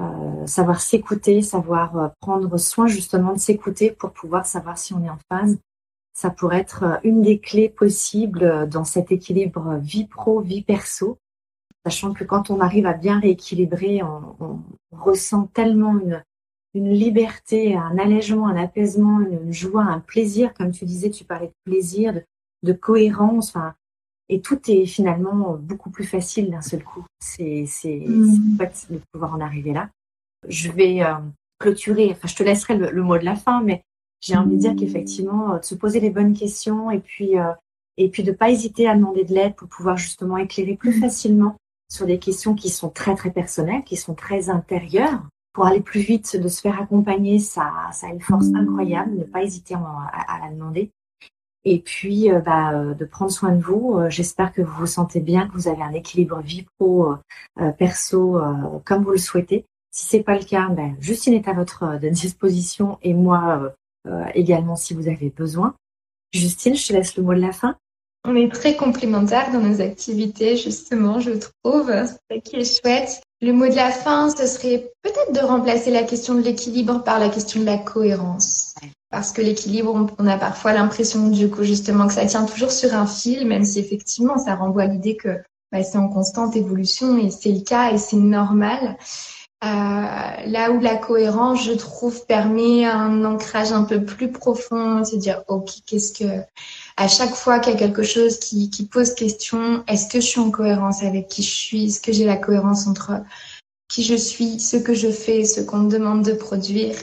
Euh, 0.00 0.46
savoir 0.46 0.80
s'écouter, 0.80 1.42
savoir 1.42 1.98
euh, 1.98 2.08
prendre 2.20 2.56
soin 2.56 2.86
justement 2.86 3.34
de 3.34 3.38
s'écouter 3.38 3.90
pour 3.90 4.12
pouvoir 4.12 4.46
savoir 4.46 4.78
si 4.78 4.94
on 4.94 5.04
est 5.04 5.10
en 5.10 5.18
phase. 5.30 5.58
Ça 6.14 6.30
pourrait 6.30 6.60
être 6.60 6.84
euh, 6.84 6.96
une 7.04 7.20
des 7.20 7.38
clés 7.38 7.68
possibles 7.68 8.66
dans 8.70 8.84
cet 8.84 9.12
équilibre 9.12 9.78
vie 9.82 10.06
pro, 10.06 10.40
vie 10.40 10.62
perso, 10.62 11.18
sachant 11.84 12.14
que 12.14 12.24
quand 12.24 12.50
on 12.50 12.60
arrive 12.60 12.86
à 12.86 12.94
bien 12.94 13.20
rééquilibrer, 13.20 14.02
on, 14.02 14.60
ressent 14.90 15.48
tellement 15.52 15.98
une, 15.98 16.22
liberté, 16.74 17.76
un 17.76 17.98
allègement, 17.98 18.48
un 18.48 18.56
apaisement, 18.56 19.20
une 19.20 19.52
joie, 19.52 19.82
un 19.82 20.00
plaisir, 20.00 20.54
comme 20.54 20.70
tu 20.70 20.84
disais, 20.86 21.10
tu 21.10 21.24
parlais 21.24 21.48
de 21.48 21.54
plaisir, 21.64 22.14
de, 22.62 22.72
cohérence, 22.72 23.54
et 24.30 24.40
tout 24.40 24.58
est 24.70 24.86
finalement 24.86 25.58
beaucoup 25.60 25.90
plus 25.90 26.04
facile 26.04 26.50
d'un 26.50 26.62
seul 26.62 26.84
coup. 26.84 27.04
C'est 27.18 27.66
mmh. 27.84 28.56
de 28.90 29.00
pouvoir 29.12 29.34
en 29.34 29.40
arriver 29.40 29.72
là. 29.72 29.90
Je 30.48 30.70
vais 30.70 31.02
euh, 31.02 31.14
clôturer, 31.58 32.10
enfin 32.12 32.28
je 32.28 32.36
te 32.36 32.42
laisserai 32.44 32.76
le, 32.78 33.02
mot 33.02 33.18
de 33.18 33.24
la 33.24 33.34
fin, 33.34 33.60
mais 33.60 33.82
j'ai 34.20 34.36
envie 34.36 34.54
de 34.54 34.60
dire 34.60 34.76
qu'effectivement, 34.76 35.54
euh, 35.54 35.58
de 35.58 35.64
se 35.64 35.74
poser 35.74 35.98
les 35.98 36.10
bonnes 36.10 36.32
questions 36.32 36.90
et 36.92 37.00
puis 37.00 37.38
euh, 37.38 37.52
et 37.96 38.08
puis 38.08 38.22
de 38.22 38.30
pas 38.30 38.50
hésiter 38.50 38.88
à 38.88 38.94
demander 38.94 39.24
de 39.24 39.34
l'aide 39.34 39.56
pour 39.56 39.68
pouvoir 39.68 39.96
justement 39.96 40.36
éclairer 40.36 40.76
plus 40.76 40.96
mmh. 40.96 41.00
facilement 41.00 41.56
sur 41.90 42.06
des 42.06 42.20
questions 42.20 42.54
qui 42.54 42.70
sont 42.70 42.88
très 42.88 43.16
très 43.16 43.32
personnelles, 43.32 43.82
qui 43.84 43.96
sont 43.96 44.14
très 44.14 44.48
intérieures. 44.48 45.22
Pour 45.52 45.66
aller 45.66 45.80
plus 45.80 46.00
vite, 46.00 46.36
de 46.36 46.46
se 46.46 46.60
faire 46.60 46.80
accompagner, 46.80 47.40
ça, 47.40 47.72
ça 47.92 48.06
a 48.06 48.10
une 48.10 48.20
force 48.20 48.46
mmh. 48.46 48.56
incroyable. 48.56 49.16
Ne 49.16 49.24
pas 49.24 49.42
hésiter 49.42 49.74
à, 49.74 49.80
à 50.28 50.46
la 50.46 50.54
demander. 50.54 50.92
Et 51.64 51.80
puis, 51.80 52.30
euh, 52.30 52.40
bah, 52.40 52.72
euh, 52.72 52.94
de 52.94 53.04
prendre 53.04 53.30
soin 53.30 53.52
de 53.52 53.62
vous. 53.62 53.98
Euh, 53.98 54.08
j'espère 54.08 54.52
que 54.52 54.62
vous 54.62 54.72
vous 54.72 54.86
sentez 54.86 55.20
bien, 55.20 55.46
que 55.46 55.52
vous 55.52 55.68
avez 55.68 55.82
un 55.82 55.92
équilibre 55.92 56.40
vie 56.40 56.66
pro, 56.78 57.14
perso, 57.78 58.40
comme 58.84 59.04
vous 59.04 59.12
le 59.12 59.18
souhaitez. 59.18 59.66
Si 59.90 60.06
c'est 60.06 60.22
pas 60.22 60.38
le 60.38 60.44
cas, 60.44 60.68
ben, 60.68 60.96
Justine 61.00 61.34
est 61.34 61.48
à 61.48 61.52
votre 61.52 61.98
disposition 61.98 62.98
et 63.02 63.12
moi 63.12 63.74
également 64.34 64.76
si 64.76 64.94
vous 64.94 65.08
avez 65.08 65.30
besoin. 65.30 65.74
Justine, 66.32 66.74
je 66.74 66.88
te 66.88 66.92
laisse 66.92 67.16
le 67.16 67.22
mot 67.22 67.34
de 67.34 67.40
la 67.40 67.52
fin. 67.52 67.76
On 68.24 68.36
est 68.36 68.52
très 68.52 68.76
complémentaires 68.76 69.50
dans 69.52 69.60
nos 69.60 69.80
activités, 69.80 70.56
justement, 70.56 71.20
je 71.20 71.32
trouve. 71.32 71.92
C'est 72.30 72.40
qui 72.40 72.56
est 72.56 72.80
chouette. 72.80 73.20
Le 73.42 73.52
mot 73.52 73.66
de 73.66 73.74
la 73.74 73.90
fin, 73.90 74.30
ce 74.30 74.46
serait 74.46 74.90
peut-être 75.02 75.32
de 75.32 75.40
remplacer 75.40 75.90
la 75.90 76.04
question 76.04 76.34
de 76.34 76.42
l'équilibre 76.42 77.02
par 77.02 77.18
la 77.18 77.28
question 77.28 77.60
de 77.60 77.66
la 77.66 77.78
cohérence. 77.78 78.74
Parce 79.10 79.32
que 79.32 79.42
l'équilibre, 79.42 80.06
on 80.18 80.26
a 80.26 80.38
parfois 80.38 80.72
l'impression 80.72 81.28
du 81.28 81.50
coup 81.50 81.64
justement 81.64 82.06
que 82.06 82.14
ça 82.14 82.26
tient 82.26 82.44
toujours 82.44 82.70
sur 82.70 82.94
un 82.94 83.06
fil, 83.06 83.46
même 83.46 83.64
si 83.64 83.80
effectivement 83.80 84.38
ça 84.38 84.54
renvoie 84.54 84.82
à 84.82 84.86
l'idée 84.86 85.16
que 85.16 85.40
bah, 85.72 85.82
c'est 85.82 85.98
en 85.98 86.08
constante 86.08 86.56
évolution 86.56 87.18
et 87.18 87.30
c'est 87.30 87.52
le 87.52 87.60
cas 87.60 87.92
et 87.92 87.98
c'est 87.98 88.16
normal. 88.16 88.96
Euh, 89.62 89.66
là 90.46 90.70
où 90.70 90.80
la 90.80 90.96
cohérence, 90.96 91.64
je 91.64 91.72
trouve, 91.72 92.24
permet 92.24 92.86
un 92.86 93.24
ancrage 93.26 93.72
un 93.72 93.84
peu 93.84 94.02
plus 94.02 94.32
profond, 94.32 95.04
se 95.04 95.16
dire, 95.16 95.42
ok, 95.48 95.70
qu'est-ce 95.86 96.12
que, 96.12 96.40
à 96.96 97.08
chaque 97.08 97.34
fois 97.34 97.58
qu'il 97.58 97.74
y 97.74 97.76
a 97.76 97.78
quelque 97.78 98.02
chose 98.02 98.38
qui, 98.38 98.70
qui 98.70 98.86
pose 98.86 99.14
question, 99.14 99.84
est-ce 99.86 100.08
que 100.08 100.20
je 100.20 100.26
suis 100.26 100.40
en 100.40 100.50
cohérence 100.50 101.02
avec 101.02 101.28
qui 101.28 101.42
je 101.42 101.50
suis, 101.50 101.86
est-ce 101.86 102.00
que 102.00 102.10
j'ai 102.10 102.24
la 102.24 102.38
cohérence 102.38 102.86
entre 102.86 103.20
qui 103.90 104.04
je 104.04 104.14
suis, 104.14 104.60
ce 104.60 104.76
que 104.76 104.94
je 104.94 105.10
fais, 105.10 105.44
ce 105.44 105.60
qu'on 105.60 105.80
me 105.80 105.90
demande 105.90 106.24
de 106.24 106.32
produire 106.32 106.94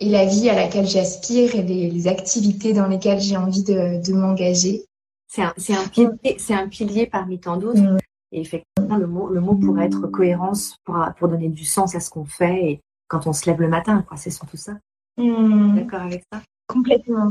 et 0.00 0.08
la 0.08 0.26
vie 0.26 0.50
à 0.50 0.56
laquelle 0.56 0.86
j'aspire 0.86 1.54
et 1.54 1.62
les, 1.62 2.08
activités 2.08 2.72
dans 2.72 2.88
lesquelles 2.88 3.20
j'ai 3.20 3.36
envie 3.36 3.62
de, 3.62 4.04
de 4.04 4.12
m'engager. 4.12 4.84
C'est 5.28 5.42
un, 5.42 5.54
un, 5.54 5.88
pilier, 5.88 6.36
un 6.50 6.68
pilier 6.68 7.06
parmi 7.06 7.38
tant 7.38 7.56
d'autres. 7.56 7.80
Mm. 7.80 7.98
Et 8.32 8.40
effectivement, 8.40 8.96
le 8.96 9.06
mot, 9.06 9.28
le 9.28 9.40
mot 9.40 9.54
pourrait 9.54 9.86
être 9.86 10.06
cohérence 10.08 10.76
pour, 10.84 10.98
pour 11.18 11.28
donner 11.28 11.48
du 11.48 11.64
sens 11.64 11.94
à 11.94 12.00
ce 12.00 12.10
qu'on 12.10 12.24
fait 12.24 12.64
et 12.64 12.80
quand 13.08 13.26
on 13.26 13.32
se 13.32 13.48
lève 13.48 13.60
le 13.60 13.68
matin. 13.68 14.04
C'est 14.16 14.30
surtout 14.30 14.56
ça. 14.56 14.72
Hmm. 15.16 15.76
D'accord 15.76 16.02
avec 16.02 16.24
ça? 16.32 16.40
Complètement. 16.66 17.30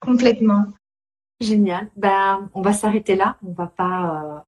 Complètement. 0.00 0.66
Génial. 1.40 1.90
Ben, 1.96 2.48
on 2.54 2.62
va 2.62 2.72
s'arrêter 2.72 3.16
là. 3.16 3.36
On 3.44 3.52
va 3.52 3.66
pas. 3.66 4.24
Euh, 4.24 4.38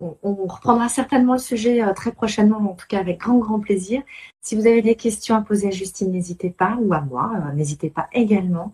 on, 0.00 0.34
reprendra 0.46 0.88
certainement 0.88 1.34
le 1.34 1.38
sujet 1.38 1.82
euh, 1.82 1.92
très 1.92 2.12
prochainement, 2.12 2.58
en 2.58 2.74
tout 2.74 2.86
cas 2.88 3.00
avec 3.00 3.18
grand 3.18 3.38
grand 3.38 3.60
plaisir. 3.60 4.02
Si 4.40 4.54
vous 4.54 4.66
avez 4.66 4.82
des 4.82 4.94
questions 4.94 5.34
à 5.34 5.42
poser 5.42 5.68
à 5.68 5.70
Justine, 5.70 6.12
n'hésitez 6.12 6.50
pas, 6.50 6.76
ou 6.80 6.92
à 6.94 7.00
moi, 7.00 7.32
euh, 7.34 7.52
n'hésitez 7.52 7.90
pas 7.90 8.08
également. 8.12 8.72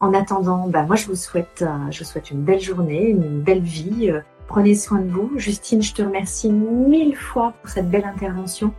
En 0.00 0.14
attendant, 0.14 0.68
ben, 0.68 0.86
moi 0.86 0.96
je 0.96 1.06
vous 1.06 1.16
souhaite, 1.16 1.64
je 1.90 1.98
vous 1.98 2.04
souhaite 2.04 2.30
une 2.30 2.42
belle 2.42 2.60
journée, 2.60 3.08
une 3.10 3.42
belle 3.42 3.60
vie 3.60 4.10
Prenez 4.50 4.74
soin 4.74 4.98
de 4.98 5.08
vous. 5.08 5.30
Justine, 5.36 5.80
je 5.80 5.94
te 5.94 6.02
remercie 6.02 6.50
mille 6.50 7.14
fois 7.14 7.54
pour 7.62 7.70
cette 7.70 7.88
belle 7.88 8.04
intervention. 8.04 8.74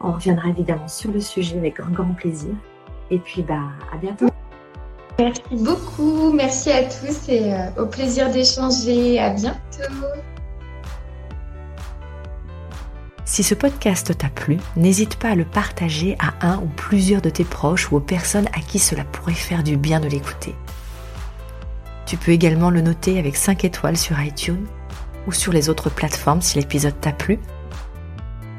On 0.00 0.12
reviendra 0.12 0.50
évidemment 0.50 0.86
sur 0.86 1.10
le 1.10 1.20
sujet 1.20 1.58
avec 1.58 1.80
un 1.80 1.90
grand 1.90 2.14
plaisir. 2.14 2.54
Et 3.10 3.18
puis, 3.18 3.42
bah, 3.42 3.62
à 3.92 3.96
bientôt. 3.96 4.28
Merci 5.18 5.42
beaucoup. 5.50 6.32
Merci 6.32 6.70
à 6.70 6.84
tous 6.84 7.28
et 7.28 7.52
euh, 7.52 7.82
au 7.82 7.86
plaisir 7.86 8.30
d'échanger. 8.30 9.18
À 9.18 9.30
bientôt. 9.30 9.58
Si 13.32 13.42
ce 13.42 13.54
podcast 13.54 14.18
t'a 14.18 14.28
plu, 14.28 14.58
n'hésite 14.76 15.16
pas 15.16 15.30
à 15.30 15.34
le 15.34 15.46
partager 15.46 16.18
à 16.18 16.34
un 16.46 16.58
ou 16.58 16.66
plusieurs 16.66 17.22
de 17.22 17.30
tes 17.30 17.44
proches 17.44 17.90
ou 17.90 17.96
aux 17.96 18.00
personnes 18.00 18.46
à 18.48 18.60
qui 18.60 18.78
cela 18.78 19.04
pourrait 19.04 19.32
faire 19.32 19.62
du 19.62 19.78
bien 19.78 20.00
de 20.00 20.06
l'écouter. 20.06 20.54
Tu 22.04 22.18
peux 22.18 22.32
également 22.32 22.68
le 22.68 22.82
noter 22.82 23.18
avec 23.18 23.36
5 23.36 23.64
étoiles 23.64 23.96
sur 23.96 24.22
iTunes 24.22 24.66
ou 25.26 25.32
sur 25.32 25.50
les 25.50 25.70
autres 25.70 25.88
plateformes 25.88 26.42
si 26.42 26.58
l'épisode 26.58 27.00
t'a 27.00 27.12
plu. 27.12 27.38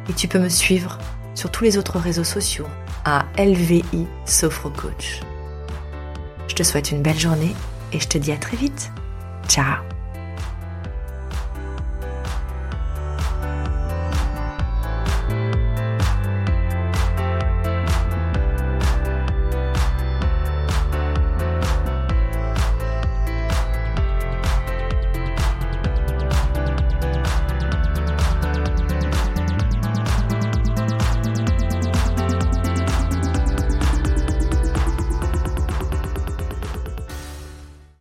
Et 0.09 0.13
tu 0.13 0.27
peux 0.27 0.39
me 0.39 0.49
suivre 0.49 0.97
sur 1.35 1.51
tous 1.51 1.63
les 1.63 1.77
autres 1.77 1.99
réseaux 1.99 2.23
sociaux 2.23 2.65
à 3.05 3.25
LVI 3.37 4.07
Coach. 4.75 5.19
Je 6.47 6.55
te 6.55 6.63
souhaite 6.63 6.89
une 6.89 7.03
belle 7.03 7.19
journée 7.19 7.53
et 7.91 7.99
je 7.99 8.07
te 8.07 8.17
dis 8.17 8.31
à 8.31 8.37
très 8.37 8.57
vite. 8.57 8.91
Ciao 9.47 9.92